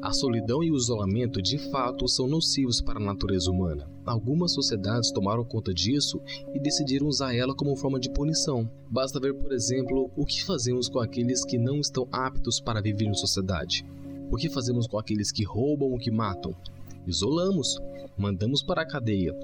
A 0.01 0.11
solidão 0.11 0.61
e 0.63 0.69
o 0.69 0.75
isolamento 0.75 1.41
de 1.41 1.57
fato 1.57 2.09
são 2.09 2.27
nocivos 2.27 2.81
para 2.81 2.99
a 2.99 3.03
natureza 3.03 3.49
humana. 3.49 3.87
Algumas 4.05 4.51
sociedades 4.51 5.11
tomaram 5.11 5.45
conta 5.45 5.73
disso 5.73 6.19
e 6.53 6.59
decidiram 6.59 7.07
usar 7.07 7.33
ela 7.33 7.55
como 7.55 7.75
forma 7.77 7.99
de 7.99 8.09
punição. 8.09 8.69
Basta 8.89 9.17
ver, 9.17 9.33
por 9.33 9.53
exemplo, 9.53 10.11
o 10.17 10.25
que 10.25 10.43
fazemos 10.43 10.89
com 10.89 10.99
aqueles 10.99 11.45
que 11.45 11.57
não 11.57 11.79
estão 11.79 12.05
aptos 12.11 12.59
para 12.59 12.81
viver 12.81 13.05
em 13.05 13.13
sociedade. 13.13 13.85
O 14.29 14.35
que 14.35 14.49
fazemos 14.49 14.87
com 14.87 14.97
aqueles 14.97 15.31
que 15.31 15.45
roubam 15.45 15.91
ou 15.91 15.97
que 15.97 16.11
matam? 16.11 16.53
Isolamos, 17.05 17.77
mandamos 18.17 18.63
para 18.63 18.81
a 18.81 18.87
cadeia. 18.87 19.35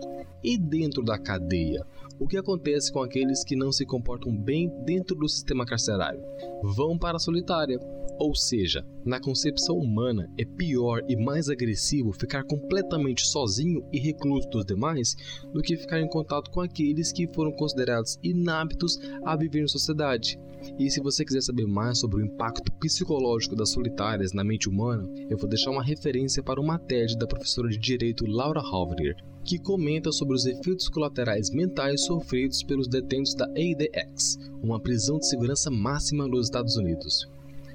E 0.43 0.57
dentro 0.57 1.03
da 1.03 1.19
cadeia, 1.19 1.85
o 2.19 2.27
que 2.27 2.37
acontece 2.37 2.91
com 2.91 3.01
aqueles 3.01 3.43
que 3.43 3.55
não 3.55 3.71
se 3.71 3.85
comportam 3.85 4.35
bem 4.35 4.69
dentro 4.85 5.15
do 5.15 5.27
sistema 5.27 5.65
carcerário? 5.65 6.21
Vão 6.63 6.97
para 6.97 7.17
a 7.17 7.19
solitária. 7.19 7.79
Ou 8.19 8.35
seja, 8.35 8.85
na 9.05 9.17
concepção 9.17 9.77
humana 9.77 10.29
é 10.37 10.43
pior 10.43 11.01
e 11.07 11.15
mais 11.15 11.47
agressivo 11.47 12.11
ficar 12.11 12.43
completamente 12.43 13.25
sozinho 13.25 13.81
e 13.93 13.97
recluso 13.97 14.49
dos 14.49 14.65
demais 14.65 15.15
do 15.53 15.61
que 15.61 15.77
ficar 15.77 16.01
em 16.01 16.09
contato 16.09 16.51
com 16.51 16.59
aqueles 16.59 17.13
que 17.13 17.33
foram 17.33 17.53
considerados 17.53 18.19
inaptos 18.21 18.99
a 19.23 19.37
viver 19.37 19.63
em 19.63 19.67
sociedade. 19.69 20.37
E 20.77 20.91
se 20.91 21.01
você 21.01 21.23
quiser 21.23 21.41
saber 21.41 21.65
mais 21.65 21.99
sobre 21.99 22.21
o 22.21 22.25
impacto 22.25 22.69
psicológico 22.73 23.55
das 23.55 23.69
solitárias 23.69 24.33
na 24.33 24.43
mente 24.43 24.67
humana, 24.67 25.09
eu 25.29 25.37
vou 25.37 25.47
deixar 25.47 25.71
uma 25.71 25.81
referência 25.81 26.43
para 26.43 26.59
uma 26.59 26.77
TED 26.77 27.17
da 27.17 27.25
professora 27.25 27.69
de 27.69 27.77
Direito 27.77 28.25
Laura 28.25 28.59
Halvner, 28.59 29.15
que 29.45 29.57
comenta 29.57 30.11
sobre 30.11 30.35
os 30.35 30.45
efeitos 30.45 30.89
colaterais 30.89 31.49
mentais 31.51 32.03
sofridos 32.03 32.61
pelos 32.63 32.89
detentos 32.89 33.33
da 33.33 33.45
ADX, 33.45 34.37
uma 34.61 34.81
prisão 34.81 35.17
de 35.17 35.29
segurança 35.29 35.71
máxima 35.71 36.27
nos 36.27 36.47
Estados 36.47 36.75
Unidos. 36.75 37.25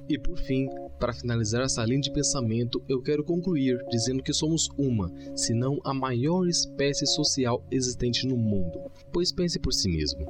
E 0.08 0.18
por 0.18 0.38
fim, 0.38 0.68
para 0.99 1.14
finalizar 1.14 1.62
essa 1.62 1.84
linha 1.84 2.00
de 2.00 2.12
pensamento, 2.12 2.82
eu 2.88 3.00
quero 3.00 3.25
concluir 3.25 3.78
dizendo 3.90 4.23
que 4.23 4.32
somos 4.32 4.68
uma, 4.76 5.11
se 5.34 5.54
não 5.54 5.80
a 5.82 5.94
maior 5.94 6.46
espécie 6.46 7.06
social 7.06 7.64
existente 7.70 8.26
no 8.26 8.37
mundo. 8.37 8.90
Pois 9.12 9.32
pense 9.32 9.58
por 9.58 9.73
si 9.73 9.88
mesmo. 9.88 10.26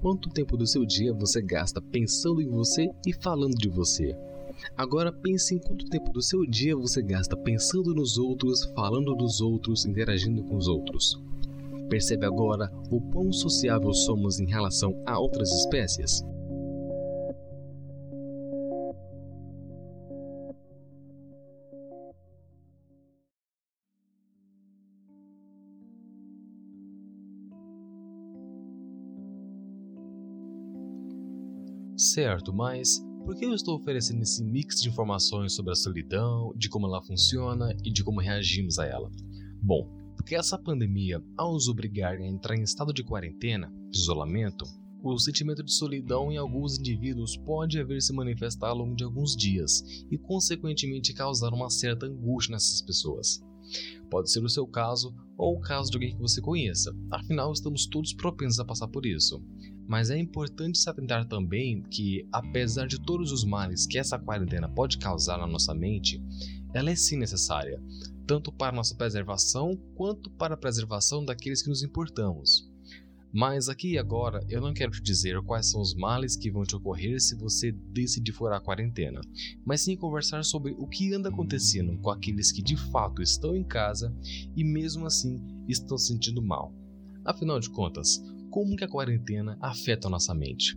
Quanto 0.00 0.30
tempo 0.30 0.56
do 0.56 0.66
seu 0.66 0.86
dia 0.86 1.12
você 1.12 1.42
gasta 1.42 1.82
pensando 1.82 2.40
em 2.40 2.48
você 2.48 2.88
e 3.06 3.12
falando 3.12 3.54
de 3.54 3.68
você? 3.68 4.16
Agora 4.76 5.12
pense 5.12 5.54
em 5.54 5.58
quanto 5.58 5.86
tempo 5.86 6.12
do 6.12 6.22
seu 6.22 6.46
dia 6.46 6.74
você 6.74 7.02
gasta 7.02 7.36
pensando 7.36 7.94
nos 7.94 8.16
outros, 8.16 8.64
falando 8.74 9.14
dos 9.14 9.40
outros, 9.40 9.84
interagindo 9.84 10.42
com 10.44 10.56
os 10.56 10.68
outros. 10.68 11.20
Percebe 11.88 12.26
agora 12.26 12.72
o 12.90 13.00
quão 13.00 13.32
sociável 13.32 13.92
somos 13.92 14.40
em 14.40 14.46
relação 14.46 15.00
a 15.06 15.18
outras 15.18 15.50
espécies? 15.50 16.24
Certo, 31.98 32.54
mas 32.54 33.04
por 33.24 33.34
que 33.34 33.44
eu 33.44 33.52
estou 33.52 33.76
oferecendo 33.76 34.22
esse 34.22 34.44
mix 34.44 34.80
de 34.80 34.88
informações 34.88 35.52
sobre 35.52 35.72
a 35.72 35.74
solidão, 35.74 36.54
de 36.56 36.68
como 36.68 36.86
ela 36.86 37.02
funciona 37.02 37.76
e 37.84 37.90
de 37.90 38.04
como 38.04 38.20
reagimos 38.20 38.78
a 38.78 38.86
ela? 38.86 39.10
Bom, 39.60 39.90
porque 40.14 40.36
essa 40.36 40.56
pandemia, 40.56 41.20
ao 41.36 41.54
nos 41.54 41.68
obrigar 41.68 42.16
a 42.16 42.24
entrar 42.24 42.56
em 42.56 42.62
estado 42.62 42.92
de 42.92 43.02
quarentena, 43.02 43.68
de 43.90 43.98
isolamento, 43.98 44.64
o 45.02 45.18
sentimento 45.18 45.64
de 45.64 45.72
solidão 45.72 46.30
em 46.30 46.36
alguns 46.36 46.78
indivíduos 46.78 47.36
pode 47.36 47.80
haver 47.80 48.00
se 48.00 48.12
manifestar 48.12 48.68
ao 48.68 48.78
longo 48.78 48.94
de 48.94 49.02
alguns 49.02 49.34
dias 49.34 49.82
e, 50.08 50.16
consequentemente, 50.16 51.12
causar 51.12 51.52
uma 51.52 51.68
certa 51.68 52.06
angústia 52.06 52.52
nessas 52.52 52.80
pessoas. 52.80 53.42
Pode 54.08 54.30
ser 54.30 54.44
o 54.44 54.48
seu 54.48 54.68
caso 54.68 55.12
ou 55.36 55.56
o 55.56 55.60
caso 55.60 55.90
de 55.90 55.96
alguém 55.96 56.14
que 56.14 56.22
você 56.22 56.40
conheça, 56.40 56.94
afinal, 57.10 57.52
estamos 57.52 57.86
todos 57.86 58.14
propensos 58.14 58.60
a 58.60 58.64
passar 58.64 58.86
por 58.86 59.04
isso. 59.04 59.42
Mas 59.88 60.10
é 60.10 60.18
importante 60.18 60.76
se 60.76 60.90
atentar 60.90 61.26
também 61.26 61.80
que, 61.80 62.28
apesar 62.30 62.86
de 62.86 63.00
todos 63.00 63.32
os 63.32 63.42
males 63.42 63.86
que 63.86 63.98
essa 63.98 64.18
quarentena 64.18 64.68
pode 64.68 64.98
causar 64.98 65.38
na 65.38 65.46
nossa 65.46 65.74
mente, 65.74 66.22
ela 66.74 66.90
é 66.90 66.94
sim 66.94 67.16
necessária, 67.16 67.82
tanto 68.26 68.52
para 68.52 68.76
nossa 68.76 68.94
preservação 68.94 69.74
quanto 69.94 70.28
para 70.28 70.52
a 70.52 70.58
preservação 70.58 71.24
daqueles 71.24 71.62
que 71.62 71.70
nos 71.70 71.82
importamos. 71.82 72.70
Mas 73.32 73.70
aqui 73.70 73.92
e 73.92 73.98
agora 73.98 74.44
eu 74.48 74.60
não 74.60 74.74
quero 74.74 74.90
te 74.90 75.02
dizer 75.02 75.40
quais 75.42 75.70
são 75.70 75.80
os 75.80 75.94
males 75.94 76.36
que 76.36 76.50
vão 76.50 76.64
te 76.64 76.76
ocorrer 76.76 77.18
se 77.18 77.34
você 77.34 77.72
decidir 77.72 78.32
furar 78.32 78.58
a 78.58 78.62
quarentena, 78.62 79.22
mas 79.64 79.80
sim 79.80 79.96
conversar 79.96 80.44
sobre 80.44 80.74
o 80.78 80.86
que 80.86 81.14
anda 81.14 81.30
acontecendo 81.30 81.96
com 81.98 82.10
aqueles 82.10 82.52
que 82.52 82.62
de 82.62 82.76
fato 82.76 83.22
estão 83.22 83.56
em 83.56 83.64
casa 83.64 84.14
e 84.54 84.62
mesmo 84.62 85.06
assim 85.06 85.40
estão 85.66 85.96
se 85.96 86.08
sentindo 86.08 86.42
mal. 86.42 86.74
Afinal 87.24 87.60
de 87.60 87.68
contas, 87.68 88.22
como 88.50 88.76
que 88.76 88.84
a 88.84 88.88
quarentena 88.88 89.56
afeta 89.60 90.08
a 90.08 90.10
nossa 90.10 90.34
mente. 90.34 90.76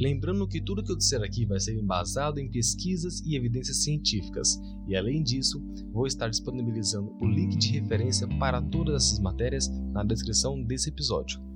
Lembrando 0.00 0.46
que 0.46 0.60
tudo 0.60 0.82
que 0.82 0.92
eu 0.92 0.96
disser 0.96 1.22
aqui 1.22 1.44
vai 1.44 1.58
ser 1.58 1.74
embasado 1.74 2.38
em 2.38 2.48
pesquisas 2.48 3.20
e 3.26 3.34
evidências 3.34 3.82
científicas, 3.82 4.60
e 4.86 4.94
além 4.94 5.22
disso, 5.22 5.60
vou 5.92 6.06
estar 6.06 6.28
disponibilizando 6.28 7.16
o 7.20 7.26
link 7.26 7.56
de 7.56 7.80
referência 7.80 8.28
para 8.38 8.62
todas 8.62 9.06
essas 9.06 9.18
matérias 9.18 9.68
na 9.92 10.04
descrição 10.04 10.62
desse 10.62 10.90
episódio. 10.90 11.47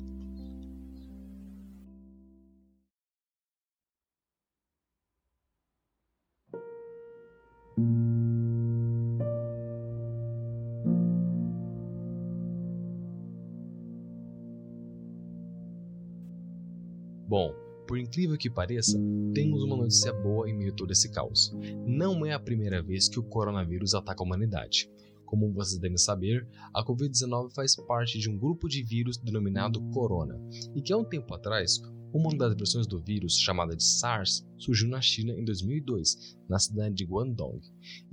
Bom, 17.33 17.55
por 17.89 17.97
incrível 17.97 18.37
que 18.37 18.51
pareça, 18.51 19.01
temos 19.33 19.63
uma 19.63 19.75
notícia 19.75 20.13
boa 20.13 20.51
em 20.51 20.55
meio 20.55 20.71
a 20.71 20.75
todo 20.77 20.91
esse 20.91 21.11
caos. 21.11 21.51
Não 21.87 22.27
é 22.27 22.35
a 22.35 22.39
primeira 22.39 22.83
vez 22.83 23.09
que 23.09 23.19
o 23.19 23.23
coronavírus 23.23 23.95
ataca 23.95 24.23
a 24.23 24.27
humanidade. 24.27 24.87
Como 25.25 25.51
vocês 25.51 25.81
devem 25.81 25.97
saber, 25.97 26.47
a 26.75 26.85
Covid-19 26.85 27.55
faz 27.55 27.75
parte 27.75 28.19
de 28.19 28.29
um 28.29 28.37
grupo 28.37 28.69
de 28.69 28.83
vírus 28.83 29.17
denominado 29.17 29.81
Corona, 29.95 30.39
e 30.77 30.83
que 30.83 30.93
há 30.93 30.99
um 30.99 31.07
tempo 31.07 31.33
atrás, 31.33 31.81
uma 32.13 32.37
das 32.37 32.55
versões 32.55 32.87
do 32.87 33.01
vírus, 33.03 33.39
chamada 33.39 33.75
de 33.75 33.83
SARS, 33.83 34.47
surgiu 34.59 34.91
na 34.91 35.01
China 35.01 35.33
em 35.33 35.43
2002, 35.43 36.37
na 36.51 36.59
cidade 36.59 36.95
de 36.95 37.07
Guangdong. 37.07 37.63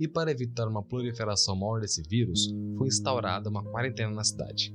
E 0.00 0.08
para 0.08 0.30
evitar 0.30 0.66
uma 0.66 0.82
proliferação 0.82 1.54
maior 1.54 1.82
desse 1.82 2.02
vírus, 2.08 2.50
foi 2.78 2.88
instaurada 2.88 3.50
uma 3.50 3.62
quarentena 3.62 4.12
na 4.12 4.24
cidade. 4.24 4.74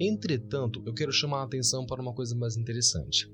Entretanto, 0.00 0.82
eu 0.84 0.92
quero 0.92 1.12
chamar 1.12 1.42
a 1.42 1.44
atenção 1.44 1.86
para 1.86 2.02
uma 2.02 2.12
coisa 2.12 2.34
mais 2.34 2.56
interessante. 2.56 3.30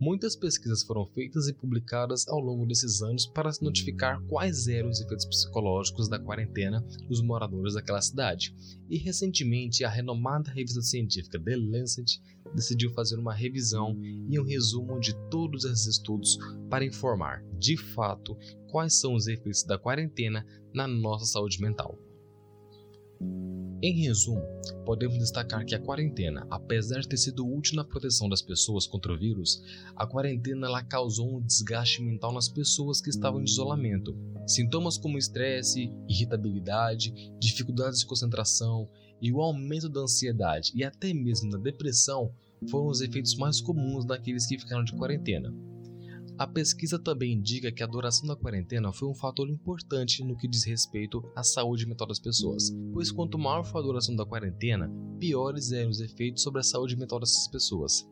Muitas 0.00 0.34
pesquisas 0.34 0.82
foram 0.82 1.04
feitas 1.08 1.46
e 1.46 1.52
publicadas 1.52 2.26
ao 2.26 2.40
longo 2.40 2.64
desses 2.64 3.02
anos 3.02 3.26
para 3.26 3.52
se 3.52 3.62
notificar 3.62 4.18
quais 4.22 4.66
eram 4.66 4.88
os 4.88 4.98
efeitos 4.98 5.26
psicológicos 5.26 6.08
da 6.08 6.18
quarentena 6.18 6.80
dos 7.06 7.20
moradores 7.20 7.74
daquela 7.74 8.00
cidade. 8.00 8.56
E 8.88 8.96
recentemente, 8.96 9.84
a 9.84 9.90
renomada 9.90 10.50
revista 10.50 10.80
científica 10.80 11.38
The 11.38 11.54
Lancet 11.54 12.18
decidiu 12.54 12.90
fazer 12.94 13.18
uma 13.18 13.34
revisão 13.34 13.94
e 14.02 14.40
um 14.40 14.44
resumo 14.44 14.98
de 14.98 15.14
todos 15.28 15.66
esses 15.66 15.86
estudos 15.86 16.38
para 16.70 16.84
informar, 16.84 17.44
de 17.58 17.76
fato, 17.76 18.34
quais 18.70 18.94
são 18.98 19.14
os 19.14 19.26
efeitos 19.26 19.64
da 19.64 19.78
quarentena 19.78 20.46
na 20.72 20.88
nossa 20.88 21.26
saúde 21.26 21.60
mental. 21.60 21.98
Em 23.82 24.02
resumo, 24.02 24.42
podemos 24.84 25.16
destacar 25.16 25.64
que 25.64 25.74
a 25.74 25.80
quarentena, 25.80 26.46
apesar 26.50 27.00
de 27.00 27.08
ter 27.08 27.16
sido 27.16 27.50
útil 27.50 27.76
na 27.76 27.84
proteção 27.84 28.28
das 28.28 28.42
pessoas 28.42 28.86
contra 28.86 29.10
o 29.10 29.18
vírus, 29.18 29.62
a 29.96 30.06
quarentena 30.06 30.66
ela 30.66 30.82
causou 30.82 31.38
um 31.38 31.40
desgaste 31.40 32.02
mental 32.02 32.30
nas 32.30 32.46
pessoas 32.46 33.00
que 33.00 33.08
estavam 33.08 33.40
em 33.40 33.44
isolamento. 33.44 34.14
Sintomas 34.46 34.98
como 34.98 35.16
estresse, 35.16 35.90
irritabilidade, 36.06 37.32
dificuldades 37.40 38.00
de 38.00 38.06
concentração 38.06 38.86
e 39.18 39.32
o 39.32 39.40
aumento 39.40 39.88
da 39.88 40.00
ansiedade 40.00 40.72
e 40.74 40.84
até 40.84 41.14
mesmo 41.14 41.50
da 41.50 41.56
depressão 41.56 42.34
foram 42.68 42.88
os 42.88 43.00
efeitos 43.00 43.34
mais 43.36 43.62
comuns 43.62 44.04
daqueles 44.04 44.46
que 44.46 44.58
ficaram 44.58 44.84
de 44.84 44.92
quarentena. 44.92 45.50
A 46.40 46.46
pesquisa 46.46 46.98
também 46.98 47.34
indica 47.34 47.70
que 47.70 47.82
a 47.82 47.86
duração 47.86 48.26
da 48.26 48.34
quarentena 48.34 48.90
foi 48.94 49.06
um 49.06 49.14
fator 49.14 49.46
importante 49.50 50.24
no 50.24 50.34
que 50.34 50.48
diz 50.48 50.64
respeito 50.64 51.22
à 51.36 51.42
saúde 51.42 51.84
mental 51.84 52.08
das 52.08 52.18
pessoas, 52.18 52.74
pois 52.94 53.12
quanto 53.12 53.38
maior 53.38 53.62
for 53.62 53.76
a 53.76 53.82
duração 53.82 54.16
da 54.16 54.24
quarentena, 54.24 54.90
piores 55.18 55.70
eram 55.70 55.90
os 55.90 56.00
efeitos 56.00 56.42
sobre 56.42 56.60
a 56.60 56.62
saúde 56.62 56.96
mental 56.96 57.20
dessas 57.20 57.46
pessoas. 57.46 58.08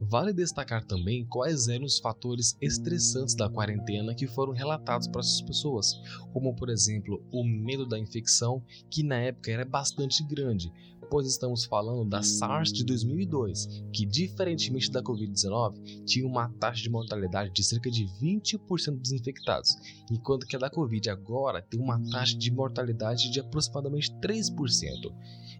Vale 0.00 0.32
destacar 0.32 0.84
também 0.84 1.26
quais 1.26 1.66
eram 1.66 1.84
os 1.84 1.98
fatores 1.98 2.56
estressantes 2.62 3.34
da 3.34 3.50
quarentena 3.50 4.14
que 4.14 4.28
foram 4.28 4.52
relatados 4.52 5.08
para 5.08 5.20
essas 5.20 5.42
pessoas, 5.42 5.94
como 6.32 6.54
por 6.54 6.70
exemplo 6.70 7.20
o 7.32 7.42
medo 7.42 7.88
da 7.88 7.98
infecção, 7.98 8.62
que 8.88 9.02
na 9.02 9.16
época 9.16 9.50
era 9.50 9.64
bastante 9.64 10.22
grande, 10.22 10.70
pois 11.10 11.26
estamos 11.26 11.64
falando 11.64 12.08
da 12.08 12.22
SARS 12.22 12.72
de 12.72 12.84
2002, 12.84 13.84
que 13.92 14.06
diferentemente 14.06 14.90
da 14.90 15.02
Covid-19 15.02 16.04
tinha 16.04 16.26
uma 16.26 16.48
taxa 16.60 16.82
de 16.82 16.90
mortalidade 16.90 17.52
de 17.52 17.62
cerca 17.62 17.90
de 17.90 18.04
20% 18.20 18.98
dos 18.98 19.12
infectados, 19.12 19.74
enquanto 20.10 20.46
que 20.46 20.56
a 20.56 20.58
da 20.58 20.70
Covid 20.70 21.10
agora 21.10 21.62
tem 21.62 21.80
uma 21.80 22.00
taxa 22.10 22.36
de 22.36 22.50
mortalidade 22.50 23.30
de 23.30 23.40
aproximadamente 23.40 24.12
3%. 24.20 24.52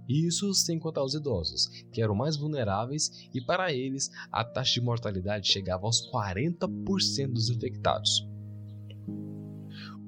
Isso 0.08 0.54
sem 0.54 0.78
contar 0.78 1.02
os 1.02 1.14
idosos, 1.14 1.68
que 1.92 2.00
eram 2.00 2.14
mais 2.14 2.36
vulneráveis 2.36 3.10
e 3.34 3.40
para 3.40 3.72
eles 3.72 4.10
a 4.30 4.44
taxa 4.44 4.74
de 4.74 4.80
mortalidade 4.80 5.48
chegava 5.48 5.86
aos 5.86 6.08
40% 6.10 7.32
dos 7.32 7.50
infectados. 7.50 8.35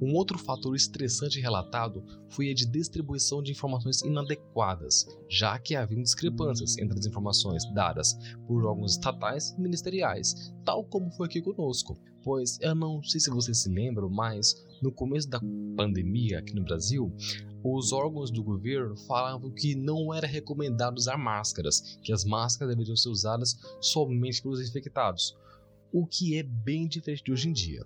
Um 0.00 0.14
outro 0.14 0.38
fator 0.38 0.76
estressante 0.76 1.40
relatado 1.40 2.05
foi 2.28 2.50
a 2.50 2.55
de 2.55 2.64
distribuição 2.67 3.43
de 3.43 3.50
informações 3.50 4.00
inadequadas, 4.02 5.07
já 5.28 5.59
que 5.59 5.75
haviam 5.75 6.02
discrepâncias 6.02 6.78
entre 6.78 6.99
as 6.99 7.07
informações 7.07 7.64
dadas 7.75 8.17
por 8.47 8.64
órgãos 8.64 8.93
estatais 8.93 9.50
e 9.50 9.61
ministeriais, 9.61 10.52
tal 10.64 10.85
como 10.85 11.11
foi 11.11 11.26
aqui 11.26 11.43
conosco. 11.43 11.99
Pois 12.23 12.59
eu 12.61 12.75
não 12.75 13.02
sei 13.02 13.21
se 13.21 13.31
vocês 13.31 13.59
se 13.59 13.69
lembram, 13.69 14.09
mas 14.09 14.55
no 14.81 14.93
começo 14.93 15.28
da 15.28 15.40
pandemia 15.76 16.38
aqui 16.38 16.55
no 16.55 16.62
Brasil, 16.62 17.12
os 17.64 17.93
órgãos 17.93 18.31
do 18.31 18.43
governo 18.43 18.97
falavam 18.97 19.50
que 19.50 19.75
não 19.75 20.14
era 20.14 20.26
recomendado 20.26 20.97
usar 20.97 21.17
máscaras, 21.17 21.99
que 22.02 22.12
as 22.12 22.25
máscaras 22.25 22.75
deveriam 22.75 22.97
ser 22.97 23.09
usadas 23.09 23.59
somente 23.81 24.40
pelos 24.43 24.61
infectados, 24.61 25.37
o 25.93 26.07
que 26.07 26.37
é 26.38 26.43
bem 26.43 26.87
diferente 26.87 27.25
de 27.25 27.33
hoje 27.33 27.49
em 27.49 27.52
dia. 27.52 27.85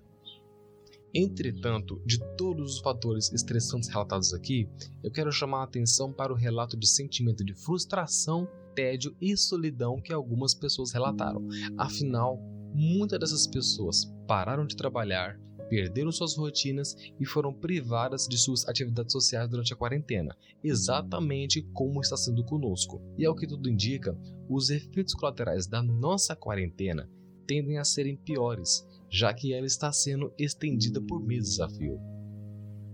Entretanto, 1.15 2.01
de 2.07 2.19
todos 2.37 2.77
os 2.77 2.81
fatores 2.81 3.31
estressantes 3.33 3.89
relatados 3.91 4.33
aqui, 4.33 4.67
eu 5.03 5.11
quero 5.11 5.31
chamar 5.31 5.61
a 5.61 5.65
atenção 5.65 6.11
para 6.11 6.33
o 6.33 6.37
relato 6.37 6.75
de 6.75 6.89
sentimento 6.89 7.45
de 7.45 7.55
frustração, 7.55 8.49
tédio 8.75 9.15
e 9.21 9.37
solidão 9.37 10.01
que 10.01 10.13
algumas 10.13 10.55
pessoas 10.55 10.91
relataram. 10.91 11.47
Afinal, 11.77 12.39
muitas 12.75 13.21
dessas 13.21 13.47
pessoas 13.47 14.11
pararam 14.27 14.67
de 14.67 14.75
trabalhar, 14.75 15.39
perderam 15.69 16.11
suas 16.11 16.35
rotinas 16.35 16.97
e 17.21 17.27
foram 17.27 17.53
privadas 17.53 18.27
de 18.27 18.39
suas 18.39 18.67
atividades 18.67 19.13
sociais 19.13 19.51
durante 19.51 19.75
a 19.75 19.77
quarentena, 19.77 20.35
exatamente 20.65 21.61
como 21.75 22.01
está 22.01 22.17
sendo 22.17 22.43
conosco. 22.43 23.03
E 23.19 23.27
ao 23.27 23.37
que 23.37 23.47
tudo 23.47 23.69
indica, 23.69 24.19
os 24.49 24.71
efeitos 24.71 25.13
colaterais 25.13 25.67
da 25.67 25.83
nossa 25.83 26.35
quarentena 26.35 27.07
tendem 27.47 27.77
a 27.77 27.85
serem 27.85 28.17
piores, 28.17 28.87
já 29.13 29.35
que 29.35 29.53
ela 29.53 29.67
está 29.67 29.93
sendo 29.93 30.33
estendida 30.39 30.99
por 31.03 31.23
meses 31.23 31.61
a 31.61 31.69
fio. 31.69 32.01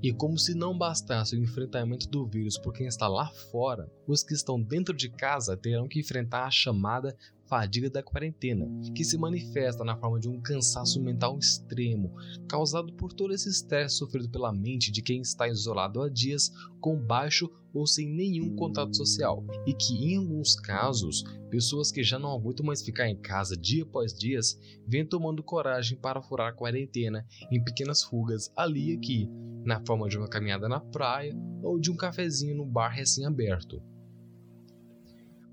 E 0.02 0.12
como 0.12 0.36
se 0.36 0.52
não 0.52 0.76
bastasse 0.76 1.36
o 1.36 1.42
enfrentamento 1.42 2.08
do 2.08 2.26
vírus 2.26 2.58
por 2.58 2.72
quem 2.72 2.88
está 2.88 3.06
lá 3.06 3.30
fora, 3.50 3.88
os 4.06 4.24
que 4.24 4.34
estão 4.34 4.60
dentro 4.60 4.96
de 4.96 5.08
casa 5.08 5.56
terão 5.56 5.86
que 5.86 6.00
enfrentar 6.00 6.44
a 6.44 6.50
chamada 6.50 7.16
fadiga 7.48 7.88
da 7.88 8.02
quarentena, 8.02 8.68
que 8.94 9.04
se 9.04 9.16
manifesta 9.16 9.82
na 9.82 9.96
forma 9.96 10.20
de 10.20 10.28
um 10.28 10.40
cansaço 10.40 11.02
mental 11.02 11.38
extremo, 11.38 12.14
causado 12.48 12.92
por 12.92 13.12
todo 13.12 13.32
esse 13.32 13.48
estresse 13.48 13.96
sofrido 13.96 14.28
pela 14.28 14.52
mente 14.52 14.92
de 14.92 15.02
quem 15.02 15.22
está 15.22 15.48
isolado 15.48 16.02
há 16.02 16.08
dias, 16.08 16.52
com 16.80 16.96
baixo 16.96 17.50
ou 17.72 17.86
sem 17.86 18.08
nenhum 18.08 18.54
contato 18.54 18.96
social, 18.96 19.44
e 19.66 19.74
que 19.74 20.12
em 20.12 20.16
alguns 20.16 20.54
casos, 20.54 21.24
pessoas 21.50 21.90
que 21.90 22.02
já 22.02 22.18
não 22.18 22.32
aguentam 22.32 22.66
mais 22.66 22.82
ficar 22.82 23.08
em 23.08 23.16
casa 23.16 23.56
dia 23.56 23.82
após 23.82 24.12
dia, 24.12 24.40
vêm 24.86 25.06
tomando 25.06 25.42
coragem 25.42 25.98
para 25.98 26.22
furar 26.22 26.48
a 26.48 26.54
quarentena 26.54 27.26
em 27.50 27.62
pequenas 27.62 28.02
fugas 28.02 28.52
ali 28.56 28.92
e 28.92 28.96
aqui, 28.96 29.28
na 29.64 29.84
forma 29.84 30.08
de 30.08 30.16
uma 30.16 30.28
caminhada 30.28 30.68
na 30.68 30.80
praia 30.80 31.34
ou 31.62 31.78
de 31.78 31.90
um 31.90 31.96
cafezinho 31.96 32.56
no 32.56 32.66
bar 32.66 32.88
recém-aberto. 32.88 33.82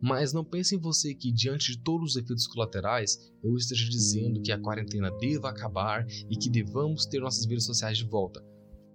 Mas 0.08 0.32
não 0.32 0.46
pense 0.46 0.76
em 0.76 0.78
você 0.78 1.16
que, 1.16 1.32
diante 1.32 1.72
de 1.72 1.80
todos 1.80 2.12
os 2.12 2.16
efeitos 2.16 2.46
colaterais, 2.46 3.34
eu 3.44 3.58
esteja 3.58 3.90
dizendo 3.90 4.40
que 4.40 4.52
a 4.52 4.60
quarentena 4.60 5.10
deva 5.10 5.50
acabar 5.50 6.06
e 6.30 6.38
que 6.38 6.48
devamos 6.48 7.08
ter 7.08 7.20
nossas 7.20 7.44
vidas 7.44 7.64
sociais 7.64 7.98
de 7.98 8.04
volta. 8.04 8.40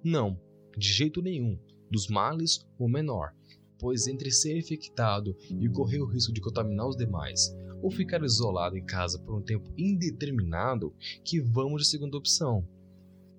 Não, 0.05 0.41
de 0.79 0.87
jeito 0.87 1.21
nenhum. 1.21 1.59
Dos 1.91 2.07
males, 2.07 2.65
o 2.79 2.89
menor. 2.89 3.35
Pois 3.77 4.07
entre 4.07 4.31
ser 4.31 4.57
infectado 4.57 5.37
e 5.61 5.69
correr 5.69 5.99
o 5.99 6.07
risco 6.07 6.33
de 6.33 6.41
contaminar 6.41 6.87
os 6.87 6.97
demais, 6.97 7.53
ou 7.83 7.91
ficar 7.91 8.23
isolado 8.23 8.77
em 8.77 8.87
casa 8.87 9.19
por 9.19 9.35
um 9.35 9.43
tempo 9.43 9.69
indeterminado, 9.77 10.95
que 11.25 11.41
vamos 11.41 11.83
de 11.83 11.89
segunda 11.89 12.17
opção. 12.19 12.65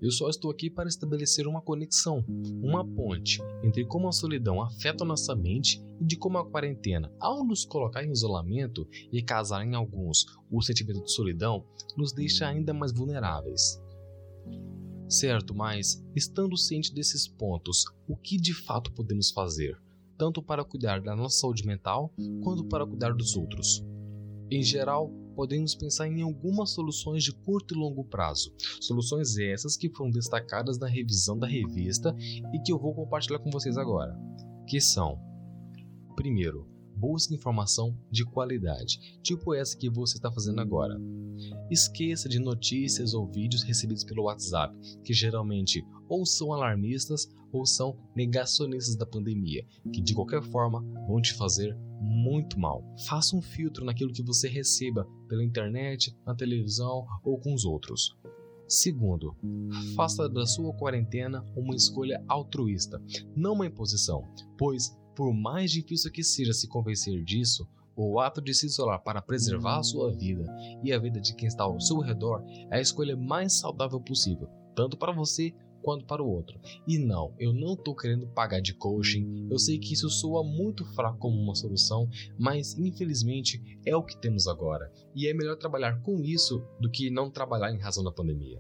Eu 0.02 0.10
só 0.10 0.28
estou 0.30 0.50
aqui 0.50 0.68
para 0.68 0.90
estabelecer 0.90 1.46
uma 1.46 1.62
conexão, 1.62 2.26
uma 2.60 2.84
ponte 2.84 3.40
entre 3.64 3.86
como 3.86 4.08
a 4.08 4.12
solidão 4.12 4.60
afeta 4.60 5.06
nossa 5.06 5.36
mente 5.36 5.80
e 6.00 6.04
de 6.04 6.18
como 6.18 6.40
a 6.40 6.50
quarentena, 6.50 7.14
ao 7.20 7.46
nos 7.46 7.64
colocar 7.66 8.04
em 8.04 8.12
isolamento 8.12 8.88
e 9.14 9.22
causar 9.22 9.64
em 9.64 9.76
alguns 9.76 10.26
o 10.50 10.60
sentimento 10.60 11.04
de 11.04 11.12
solidão, 11.12 11.64
nos 11.96 12.12
deixa 12.12 12.48
ainda 12.48 12.74
mais 12.74 12.92
vulneráveis. 12.92 13.80
Certo, 15.08 15.54
mas 15.54 16.04
estando 16.16 16.58
ciente 16.58 16.92
desses 16.92 17.28
pontos, 17.28 17.86
o 18.08 18.16
que 18.16 18.38
de 18.38 18.56
fato 18.56 18.92
podemos 18.94 19.30
fazer, 19.30 19.80
tanto 20.18 20.42
para 20.42 20.66
cuidar 20.66 21.00
da 21.00 21.16
nossa 21.16 21.38
saúde 21.38 21.64
mental 21.64 22.12
quanto 22.42 22.66
para 22.66 22.88
cuidar 22.88 23.14
dos 23.14 23.36
outros? 23.36 23.86
Em 24.50 24.64
geral, 24.64 25.14
podemos 25.36 25.76
pensar 25.76 26.08
em 26.08 26.22
algumas 26.22 26.72
soluções 26.72 27.24
de 27.24 27.32
curto 27.32 27.74
e 27.74 27.78
longo 27.78 28.04
prazo. 28.04 28.54
Soluções 28.80 29.38
essas 29.38 29.76
que 29.76 29.90
foram 29.90 30.12
destacadas 30.12 30.78
na 30.78 30.88
revisão 30.88 31.38
da 31.38 31.48
revista 31.48 32.16
e 32.54 32.60
que 32.60 32.72
eu 32.72 32.80
vou 32.80 32.94
compartilhar 32.94 33.40
com 33.40 33.50
vocês 33.50 33.78
agora. 33.78 34.18
Que 34.68 34.80
são: 34.80 35.20
primeiro, 36.16 36.71
busque 37.02 37.34
informação 37.34 37.98
de 38.12 38.24
qualidade, 38.24 39.18
tipo 39.24 39.56
essa 39.56 39.76
que 39.76 39.90
você 39.90 40.18
está 40.18 40.32
fazendo 40.32 40.62
agora. 40.62 41.02
Esqueça 41.72 42.30
de 42.30 42.38
notícias 42.38 43.16
ou 43.16 43.26
vídeos 43.26 43.64
recebidos 43.64 44.04
pelo 44.04 44.26
WhatsApp, 44.26 44.78
que 45.04 45.12
geralmente 45.12 45.84
ou 46.08 46.28
são 46.28 46.54
alarmistas 46.54 47.28
ou 47.52 47.66
são 47.66 47.98
negacionistas 48.16 48.96
da 48.96 49.06
pandemia, 49.06 49.66
que 49.92 50.00
de 50.00 50.14
qualquer 50.14 50.44
forma 50.44 50.80
vão 51.08 51.20
te 51.20 51.34
fazer 51.34 51.76
muito 52.00 52.60
mal. 52.60 52.84
Faça 53.08 53.36
um 53.36 53.42
filtro 53.42 53.84
naquilo 53.84 54.14
que 54.14 54.22
você 54.22 54.48
receba 54.48 55.08
pela 55.28 55.44
internet, 55.44 56.16
na 56.24 56.36
televisão 56.36 57.08
ou 57.24 57.40
com 57.40 57.52
os 57.52 57.66
outros. 57.66 58.16
Segundo, 58.68 59.36
faça 59.98 60.30
da 60.30 60.46
sua 60.46 60.74
quarentena 60.74 61.44
uma 61.58 61.76
escolha 61.76 62.24
altruísta, 62.28 63.02
não 63.36 63.54
uma 63.54 63.66
imposição, 63.66 64.24
pois, 64.58 64.98
por 65.22 65.32
mais 65.36 65.70
difícil 65.70 66.12
que 66.12 66.24
seja 66.24 66.52
se 66.52 66.68
convencer 66.68 67.24
disso, 67.24 67.70
o 67.96 68.20
ato 68.20 68.42
de 68.42 68.56
se 68.56 68.66
isolar 68.66 69.04
para 69.04 69.22
preservar 69.22 69.78
a 69.78 69.84
sua 69.84 70.12
vida 70.12 70.52
e 70.84 70.92
a 70.92 70.98
vida 70.98 71.22
de 71.22 71.36
quem 71.36 71.48
está 71.48 71.64
ao 71.64 71.80
seu 71.80 72.00
redor 72.00 72.44
é 72.72 72.78
a 72.78 72.82
escolha 72.82 73.16
mais 73.16 73.54
saudável 73.54 74.02
possível, 74.02 74.50
tanto 74.76 74.98
para 74.98 75.12
você 75.12 75.54
quanto 75.84 76.06
para 76.06 76.24
o 76.24 76.28
outro. 76.28 76.60
E 76.88 76.98
não, 76.98 77.36
eu 77.38 77.54
não 77.54 77.74
estou 77.74 77.96
querendo 77.96 78.26
pagar 78.30 78.62
de 78.62 78.74
coaching, 78.74 79.48
eu 79.52 79.60
sei 79.60 79.78
que 79.78 79.94
isso 79.94 80.10
soa 80.10 80.44
muito 80.44 80.84
fraco 80.96 81.20
como 81.20 81.40
uma 81.40 81.54
solução, 81.54 82.10
mas 82.36 82.76
infelizmente 82.80 83.80
é 83.86 83.96
o 83.96 84.02
que 84.02 84.18
temos 84.18 84.48
agora. 84.48 84.92
E 85.14 85.28
é 85.28 85.36
melhor 85.36 85.56
trabalhar 85.56 86.02
com 86.02 86.24
isso 86.24 86.66
do 86.80 86.90
que 86.90 87.12
não 87.12 87.30
trabalhar 87.30 87.72
em 87.72 87.80
razão 87.80 88.04
da 88.04 88.12
pandemia. 88.12 88.58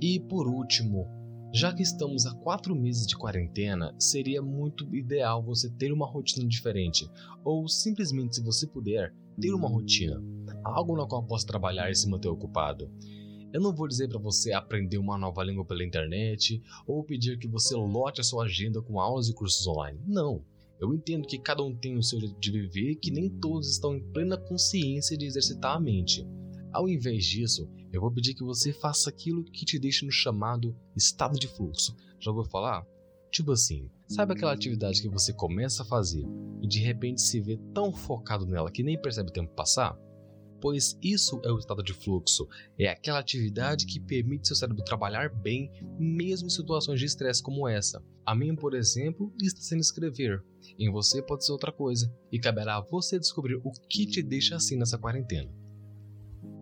E 0.00 0.18
por 0.20 0.48
último, 0.48 1.06
já 1.52 1.70
que 1.72 1.82
estamos 1.82 2.24
há 2.24 2.34
quatro 2.34 2.74
meses 2.74 3.06
de 3.06 3.14
quarentena, 3.14 3.94
seria 3.98 4.40
muito 4.40 4.94
ideal 4.94 5.42
você 5.42 5.68
ter 5.68 5.92
uma 5.92 6.06
rotina 6.06 6.48
diferente, 6.48 7.06
ou 7.44 7.68
simplesmente, 7.68 8.36
se 8.36 8.42
você 8.42 8.66
puder, 8.66 9.14
ter 9.38 9.52
uma 9.52 9.68
rotina, 9.68 10.22
algo 10.64 10.96
na 10.96 11.06
qual 11.06 11.22
possa 11.26 11.46
trabalhar 11.46 11.90
e 11.90 11.94
se 11.94 12.08
manter 12.08 12.28
ocupado. 12.28 12.90
Eu 13.52 13.60
não 13.60 13.74
vou 13.74 13.86
dizer 13.86 14.08
para 14.08 14.18
você 14.18 14.52
aprender 14.54 14.96
uma 14.96 15.18
nova 15.18 15.44
língua 15.44 15.64
pela 15.64 15.84
internet 15.84 16.62
ou 16.86 17.04
pedir 17.04 17.38
que 17.38 17.46
você 17.46 17.76
lote 17.76 18.22
a 18.22 18.24
sua 18.24 18.44
agenda 18.44 18.80
com 18.80 18.98
aulas 18.98 19.28
e 19.28 19.34
cursos 19.34 19.66
online. 19.66 20.00
Não. 20.06 20.42
Eu 20.80 20.94
entendo 20.94 21.28
que 21.28 21.38
cada 21.38 21.62
um 21.62 21.76
tem 21.76 21.98
o 21.98 22.02
seu 22.02 22.18
jeito 22.18 22.40
de 22.40 22.50
viver 22.50 22.92
e 22.92 22.96
que 22.96 23.10
nem 23.10 23.28
todos 23.28 23.70
estão 23.70 23.94
em 23.94 24.02
plena 24.10 24.38
consciência 24.38 25.18
de 25.18 25.26
exercitar 25.26 25.76
a 25.76 25.80
mente. 25.80 26.26
Ao 26.72 26.88
invés 26.88 27.24
disso, 27.26 27.68
eu 27.92 28.00
vou 28.00 28.10
pedir 28.10 28.34
que 28.34 28.42
você 28.42 28.72
faça 28.72 29.10
aquilo 29.10 29.44
que 29.44 29.66
te 29.66 29.78
deixe 29.78 30.06
no 30.06 30.10
chamado 30.10 30.74
estado 30.96 31.38
de 31.38 31.46
fluxo. 31.46 31.94
Já 32.18 32.30
ouviu 32.30 32.50
falar? 32.50 32.86
Tipo 33.30 33.52
assim, 33.52 33.90
sabe 34.08 34.32
aquela 34.32 34.52
atividade 34.52 35.02
que 35.02 35.08
você 35.08 35.32
começa 35.32 35.82
a 35.82 35.86
fazer 35.86 36.24
e 36.62 36.66
de 36.66 36.80
repente 36.80 37.20
se 37.20 37.40
vê 37.40 37.58
tão 37.74 37.92
focado 37.92 38.46
nela 38.46 38.70
que 38.70 38.82
nem 38.82 39.00
percebe 39.00 39.30
o 39.30 39.32
tempo 39.32 39.54
passar? 39.54 39.98
Pois 40.60 40.96
isso 41.02 41.40
é 41.44 41.50
o 41.50 41.58
estado 41.58 41.82
de 41.82 41.92
fluxo, 41.92 42.46
é 42.78 42.88
aquela 42.88 43.18
atividade 43.18 43.84
que 43.84 43.98
permite 43.98 44.46
seu 44.46 44.54
cérebro 44.54 44.84
trabalhar 44.84 45.28
bem 45.28 45.70
mesmo 45.98 46.46
em 46.46 46.50
situações 46.50 47.00
de 47.00 47.06
estresse 47.06 47.42
como 47.42 47.66
essa. 47.66 48.02
A 48.24 48.34
minha, 48.34 48.54
por 48.54 48.74
exemplo, 48.74 49.32
está 49.42 49.60
sendo 49.60 49.80
escrever. 49.80 50.44
Em 50.78 50.90
você 50.90 51.20
pode 51.20 51.44
ser 51.44 51.52
outra 51.52 51.72
coisa, 51.72 52.14
e 52.30 52.38
caberá 52.38 52.76
a 52.76 52.80
você 52.80 53.18
descobrir 53.18 53.56
o 53.64 53.72
que 53.88 54.06
te 54.06 54.22
deixa 54.22 54.54
assim 54.54 54.76
nessa 54.76 54.96
quarentena. 54.96 55.50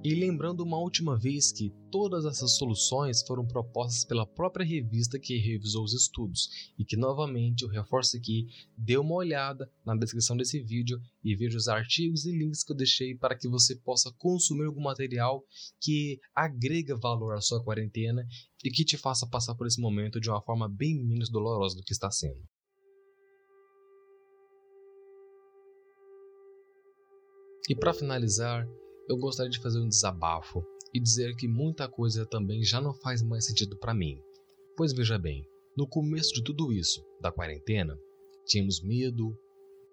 E 0.02 0.14
lembrando 0.14 0.62
uma 0.62 0.78
última 0.78 1.14
vez 1.14 1.52
que 1.52 1.70
todas 1.90 2.24
essas 2.24 2.56
soluções 2.56 3.22
foram 3.22 3.46
propostas 3.46 4.02
pela 4.02 4.26
própria 4.26 4.64
revista 4.64 5.18
que 5.18 5.36
revisou 5.36 5.84
os 5.84 5.92
estudos, 5.92 6.72
e 6.78 6.86
que 6.86 6.96
novamente 6.96 7.64
eu 7.64 7.68
reforço 7.68 8.16
aqui, 8.16 8.46
dê 8.78 8.96
uma 8.96 9.14
olhada 9.14 9.70
na 9.84 9.94
descrição 9.94 10.38
desse 10.38 10.58
vídeo 10.58 10.98
e 11.22 11.36
veja 11.36 11.58
os 11.58 11.68
artigos 11.68 12.24
e 12.24 12.32
links 12.32 12.64
que 12.64 12.72
eu 12.72 12.76
deixei 12.76 13.14
para 13.14 13.36
que 13.36 13.46
você 13.46 13.76
possa 13.76 14.10
consumir 14.16 14.64
algum 14.64 14.80
material 14.80 15.44
que 15.78 16.18
agrega 16.34 16.96
valor 16.96 17.34
à 17.34 17.42
sua 17.42 17.62
quarentena 17.62 18.26
e 18.64 18.70
que 18.70 18.86
te 18.86 18.96
faça 18.96 19.26
passar 19.26 19.54
por 19.54 19.66
esse 19.66 19.82
momento 19.82 20.18
de 20.18 20.30
uma 20.30 20.40
forma 20.40 20.66
bem 20.66 20.98
menos 21.04 21.28
dolorosa 21.28 21.76
do 21.76 21.82
que 21.82 21.92
está 21.92 22.10
sendo. 22.10 22.42
E 27.68 27.74
para 27.74 27.92
finalizar, 27.92 28.66
eu 29.11 29.16
gostaria 29.16 29.51
de 29.51 29.59
fazer 29.59 29.81
um 29.81 29.88
desabafo 29.88 30.64
e 30.94 31.01
dizer 31.01 31.35
que 31.35 31.49
muita 31.49 31.88
coisa 31.88 32.25
também 32.25 32.62
já 32.62 32.81
não 32.81 32.94
faz 32.94 33.20
mais 33.20 33.44
sentido 33.44 33.77
para 33.77 33.92
mim. 33.92 34.23
Pois 34.77 34.92
veja 34.92 35.18
bem, 35.18 35.44
no 35.77 35.85
começo 35.85 36.33
de 36.33 36.44
tudo 36.44 36.73
isso, 36.73 37.05
da 37.20 37.33
quarentena, 37.33 37.99
tínhamos 38.46 38.81
medo, 38.81 39.37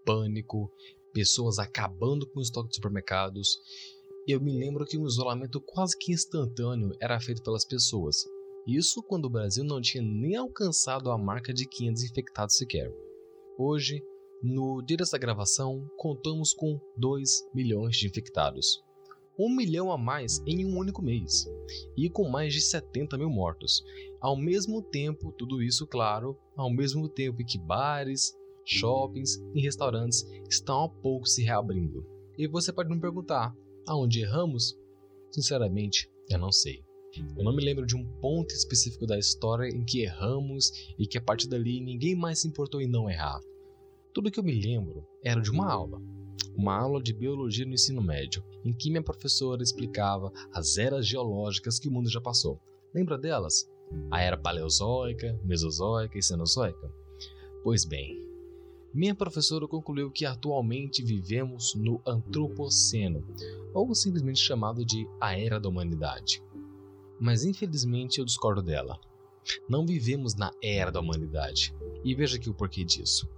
pânico, 0.05 0.71
pessoas 1.11 1.57
acabando 1.57 2.27
com 2.27 2.37
o 2.37 2.43
estoque 2.43 2.69
de 2.69 2.75
supermercados. 2.75 3.57
Eu 4.27 4.39
me 4.39 4.55
lembro 4.55 4.85
que 4.85 4.99
um 4.99 5.07
isolamento 5.07 5.59
quase 5.61 5.97
que 5.97 6.13
instantâneo 6.13 6.95
era 7.01 7.19
feito 7.19 7.41
pelas 7.41 7.65
pessoas. 7.65 8.17
Isso 8.67 9.01
quando 9.01 9.25
o 9.25 9.31
Brasil 9.31 9.63
não 9.63 9.81
tinha 9.81 10.03
nem 10.03 10.35
alcançado 10.35 11.09
a 11.09 11.17
marca 11.17 11.51
de 11.51 11.67
500 11.67 12.03
infectados 12.03 12.55
sequer. 12.55 12.93
Hoje, 13.57 13.99
no 14.43 14.83
dia 14.83 14.97
dessa 14.97 15.17
gravação, 15.17 15.89
contamos 15.97 16.53
com 16.53 16.79
2 16.95 17.49
milhões 17.55 17.97
de 17.97 18.05
infectados 18.05 18.85
um 19.37 19.53
milhão 19.53 19.91
a 19.91 19.97
mais 19.97 20.41
em 20.45 20.65
um 20.65 20.77
único 20.77 21.01
mês, 21.01 21.47
e 21.95 22.09
com 22.09 22.27
mais 22.27 22.53
de 22.53 22.61
70 22.61 23.17
mil 23.17 23.29
mortos. 23.29 23.83
Ao 24.19 24.35
mesmo 24.35 24.81
tempo, 24.81 25.31
tudo 25.31 25.61
isso, 25.61 25.85
claro, 25.85 26.37
ao 26.55 26.71
mesmo 26.71 27.07
tempo 27.07 27.45
que 27.45 27.59
bares, 27.59 28.35
shoppings 28.65 29.41
e 29.53 29.61
restaurantes 29.61 30.25
estão 30.49 30.85
a 30.85 30.89
pouco 30.89 31.27
se 31.27 31.43
reabrindo. 31.43 32.05
E 32.37 32.47
você 32.47 32.73
pode 32.73 32.89
me 32.89 32.99
perguntar: 32.99 33.55
aonde 33.87 34.21
erramos? 34.21 34.77
Sinceramente, 35.31 36.09
eu 36.29 36.39
não 36.39 36.51
sei. 36.51 36.83
Eu 37.35 37.43
não 37.43 37.55
me 37.55 37.63
lembro 37.63 37.85
de 37.85 37.95
um 37.95 38.05
ponto 38.19 38.53
específico 38.53 39.05
da 39.05 39.17
história 39.17 39.69
em 39.69 39.83
que 39.83 40.01
erramos 40.01 40.71
e 40.99 41.07
que 41.07 41.17
a 41.17 41.21
partir 41.21 41.47
dali 41.47 41.81
ninguém 41.81 42.15
mais 42.15 42.39
se 42.39 42.47
importou 42.47 42.81
em 42.81 42.87
não 42.87 43.09
errar. 43.09 43.39
Tudo 44.13 44.29
que 44.29 44.39
eu 44.39 44.43
me 44.43 44.53
lembro 44.53 45.05
era 45.23 45.41
de 45.41 45.49
uma 45.49 45.71
aula, 45.71 46.01
uma 46.57 46.75
aula 46.75 47.01
de 47.01 47.13
biologia 47.13 47.65
no 47.65 47.73
ensino 47.73 48.01
médio, 48.01 48.43
em 48.65 48.73
que 48.73 48.89
minha 48.89 49.03
professora 49.03 49.61
explicava 49.61 50.31
as 50.51 50.77
eras 50.77 51.07
geológicas 51.07 51.79
que 51.79 51.87
o 51.87 51.91
mundo 51.91 52.09
já 52.09 52.19
passou. 52.19 52.59
Lembra 52.93 53.17
delas? 53.17 53.69
A 54.09 54.21
era 54.21 54.37
paleozoica, 54.37 55.39
mesozoica 55.43 56.17
e 56.17 56.23
cenozoica? 56.23 56.91
Pois 57.63 57.85
bem, 57.85 58.27
minha 58.93 59.13
professora 59.13 59.67
concluiu 59.67 60.09
que 60.09 60.25
atualmente 60.25 61.03
vivemos 61.03 61.75
no 61.75 62.01
Antropoceno, 62.05 63.23
ou 63.73 63.93
simplesmente 63.93 64.39
chamado 64.39 64.83
de 64.83 65.07
a 65.21 65.37
Era 65.37 65.59
da 65.59 65.69
Humanidade. 65.69 66.43
Mas 67.19 67.43
infelizmente 67.43 68.19
eu 68.19 68.25
discordo 68.25 68.63
dela. 68.63 68.99
Não 69.69 69.85
vivemos 69.85 70.35
na 70.35 70.51
Era 70.63 70.91
da 70.91 70.99
Humanidade. 70.99 71.75
E 72.03 72.15
veja 72.15 72.37
aqui 72.37 72.49
o 72.49 72.53
porquê 72.53 72.83
disso. 72.83 73.29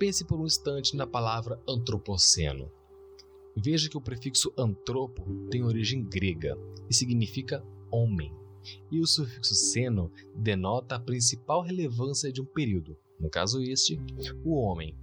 Pense 0.00 0.24
por 0.24 0.40
um 0.40 0.46
instante 0.46 0.96
na 0.96 1.06
palavra 1.06 1.62
antropoceno. 1.68 2.72
Veja 3.54 3.86
que 3.86 3.98
o 3.98 4.00
prefixo 4.00 4.50
antropo 4.56 5.22
tem 5.50 5.62
origem 5.62 6.02
grega 6.02 6.56
e 6.88 6.94
significa 6.94 7.62
homem, 7.92 8.32
e 8.90 8.98
o 8.98 9.06
sufixo 9.06 9.54
seno 9.54 10.10
denota 10.34 10.94
a 10.94 11.00
principal 11.00 11.60
relevância 11.60 12.32
de 12.32 12.40
um 12.40 12.46
período, 12.46 12.96
no 13.20 13.28
caso 13.28 13.60
este, 13.60 14.00
o 14.42 14.54
homem. 14.54 14.96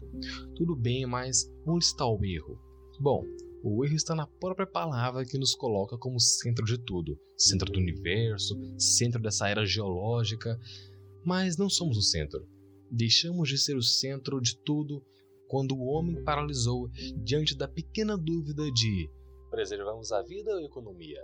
Tudo 0.55 0.75
bem, 0.75 1.05
mas 1.05 1.47
onde 1.63 1.85
está 1.85 2.07
o 2.07 2.25
erro? 2.25 2.59
Bom, 2.99 3.23
o 3.63 3.85
erro 3.85 3.95
está 3.95 4.15
na 4.15 4.25
própria 4.25 4.65
palavra 4.65 5.23
que 5.25 5.37
nos 5.37 5.53
coloca 5.53 5.95
como 5.95 6.19
centro 6.19 6.65
de 6.65 6.75
tudo, 6.75 7.19
centro 7.37 7.71
do 7.71 7.79
universo, 7.79 8.59
centro 8.79 9.21
dessa 9.21 9.47
era 9.47 9.63
geológica, 9.63 10.59
mas 11.23 11.55
não 11.55 11.69
somos 11.69 11.99
o 11.99 12.01
centro. 12.01 12.56
Deixamos 12.91 13.49
de 13.49 13.57
ser 13.57 13.75
o 13.75 13.83
centro 13.83 14.39
de 14.41 14.57
tudo 14.57 15.03
quando 15.47 15.75
o 15.75 15.85
homem 15.85 16.23
paralisou 16.23 16.89
diante 17.23 17.55
da 17.55 17.67
pequena 17.67 18.17
dúvida 18.17 18.71
de 18.71 19.09
preservamos 19.49 20.11
a 20.11 20.21
vida 20.21 20.51
ou 20.51 20.57
a 20.57 20.63
economia? 20.63 21.23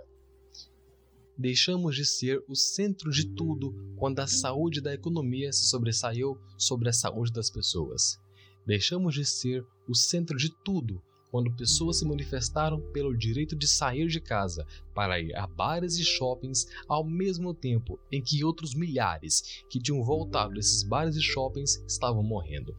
Deixamos 1.36 1.96
de 1.96 2.04
ser 2.04 2.42
o 2.48 2.54
centro 2.54 3.10
de 3.10 3.34
tudo 3.34 3.74
quando 3.96 4.20
a 4.20 4.26
saúde 4.26 4.80
da 4.80 4.94
economia 4.94 5.52
se 5.52 5.66
sobressaiu 5.68 6.38
sobre 6.56 6.88
a 6.88 6.92
saúde 6.92 7.32
das 7.32 7.50
pessoas. 7.50 8.18
Deixamos 8.66 9.14
de 9.14 9.24
ser 9.24 9.66
o 9.88 9.94
centro 9.94 10.36
de 10.36 10.50
tudo 10.64 11.02
quando 11.34 11.50
pessoas 11.50 11.98
se 11.98 12.04
manifestaram 12.04 12.80
pelo 12.92 13.12
direito 13.12 13.56
de 13.56 13.66
sair 13.66 14.06
de 14.06 14.20
casa 14.20 14.64
para 14.94 15.18
ir 15.18 15.34
a 15.34 15.48
bares 15.48 15.96
e 15.96 16.04
shoppings 16.04 16.64
ao 16.86 17.02
mesmo 17.02 17.52
tempo 17.52 17.98
em 18.12 18.22
que 18.22 18.44
outros 18.44 18.72
milhares 18.72 19.64
que 19.68 19.80
tinham 19.80 20.00
voltado 20.04 20.54
desses 20.54 20.84
bares 20.84 21.16
e 21.16 21.20
shoppings 21.20 21.82
estavam 21.88 22.22
morrendo. 22.22 22.78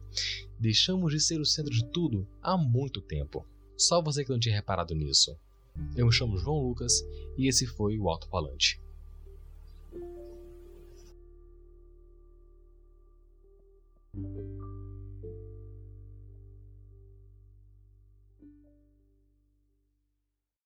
Deixamos 0.58 1.12
de 1.12 1.20
ser 1.20 1.38
o 1.38 1.44
centro 1.44 1.70
de 1.70 1.84
tudo 1.84 2.26
há 2.40 2.56
muito 2.56 3.02
tempo. 3.02 3.44
Só 3.76 4.00
você 4.00 4.24
que 4.24 4.30
não 4.30 4.40
tinha 4.40 4.54
reparado 4.54 4.94
nisso. 4.94 5.36
Eu 5.94 6.06
me 6.06 6.12
chamo 6.12 6.38
João 6.38 6.66
Lucas 6.66 7.04
e 7.36 7.48
esse 7.48 7.66
foi 7.66 7.98
o 7.98 8.08
Alto 8.08 8.26
Falante. 8.26 8.80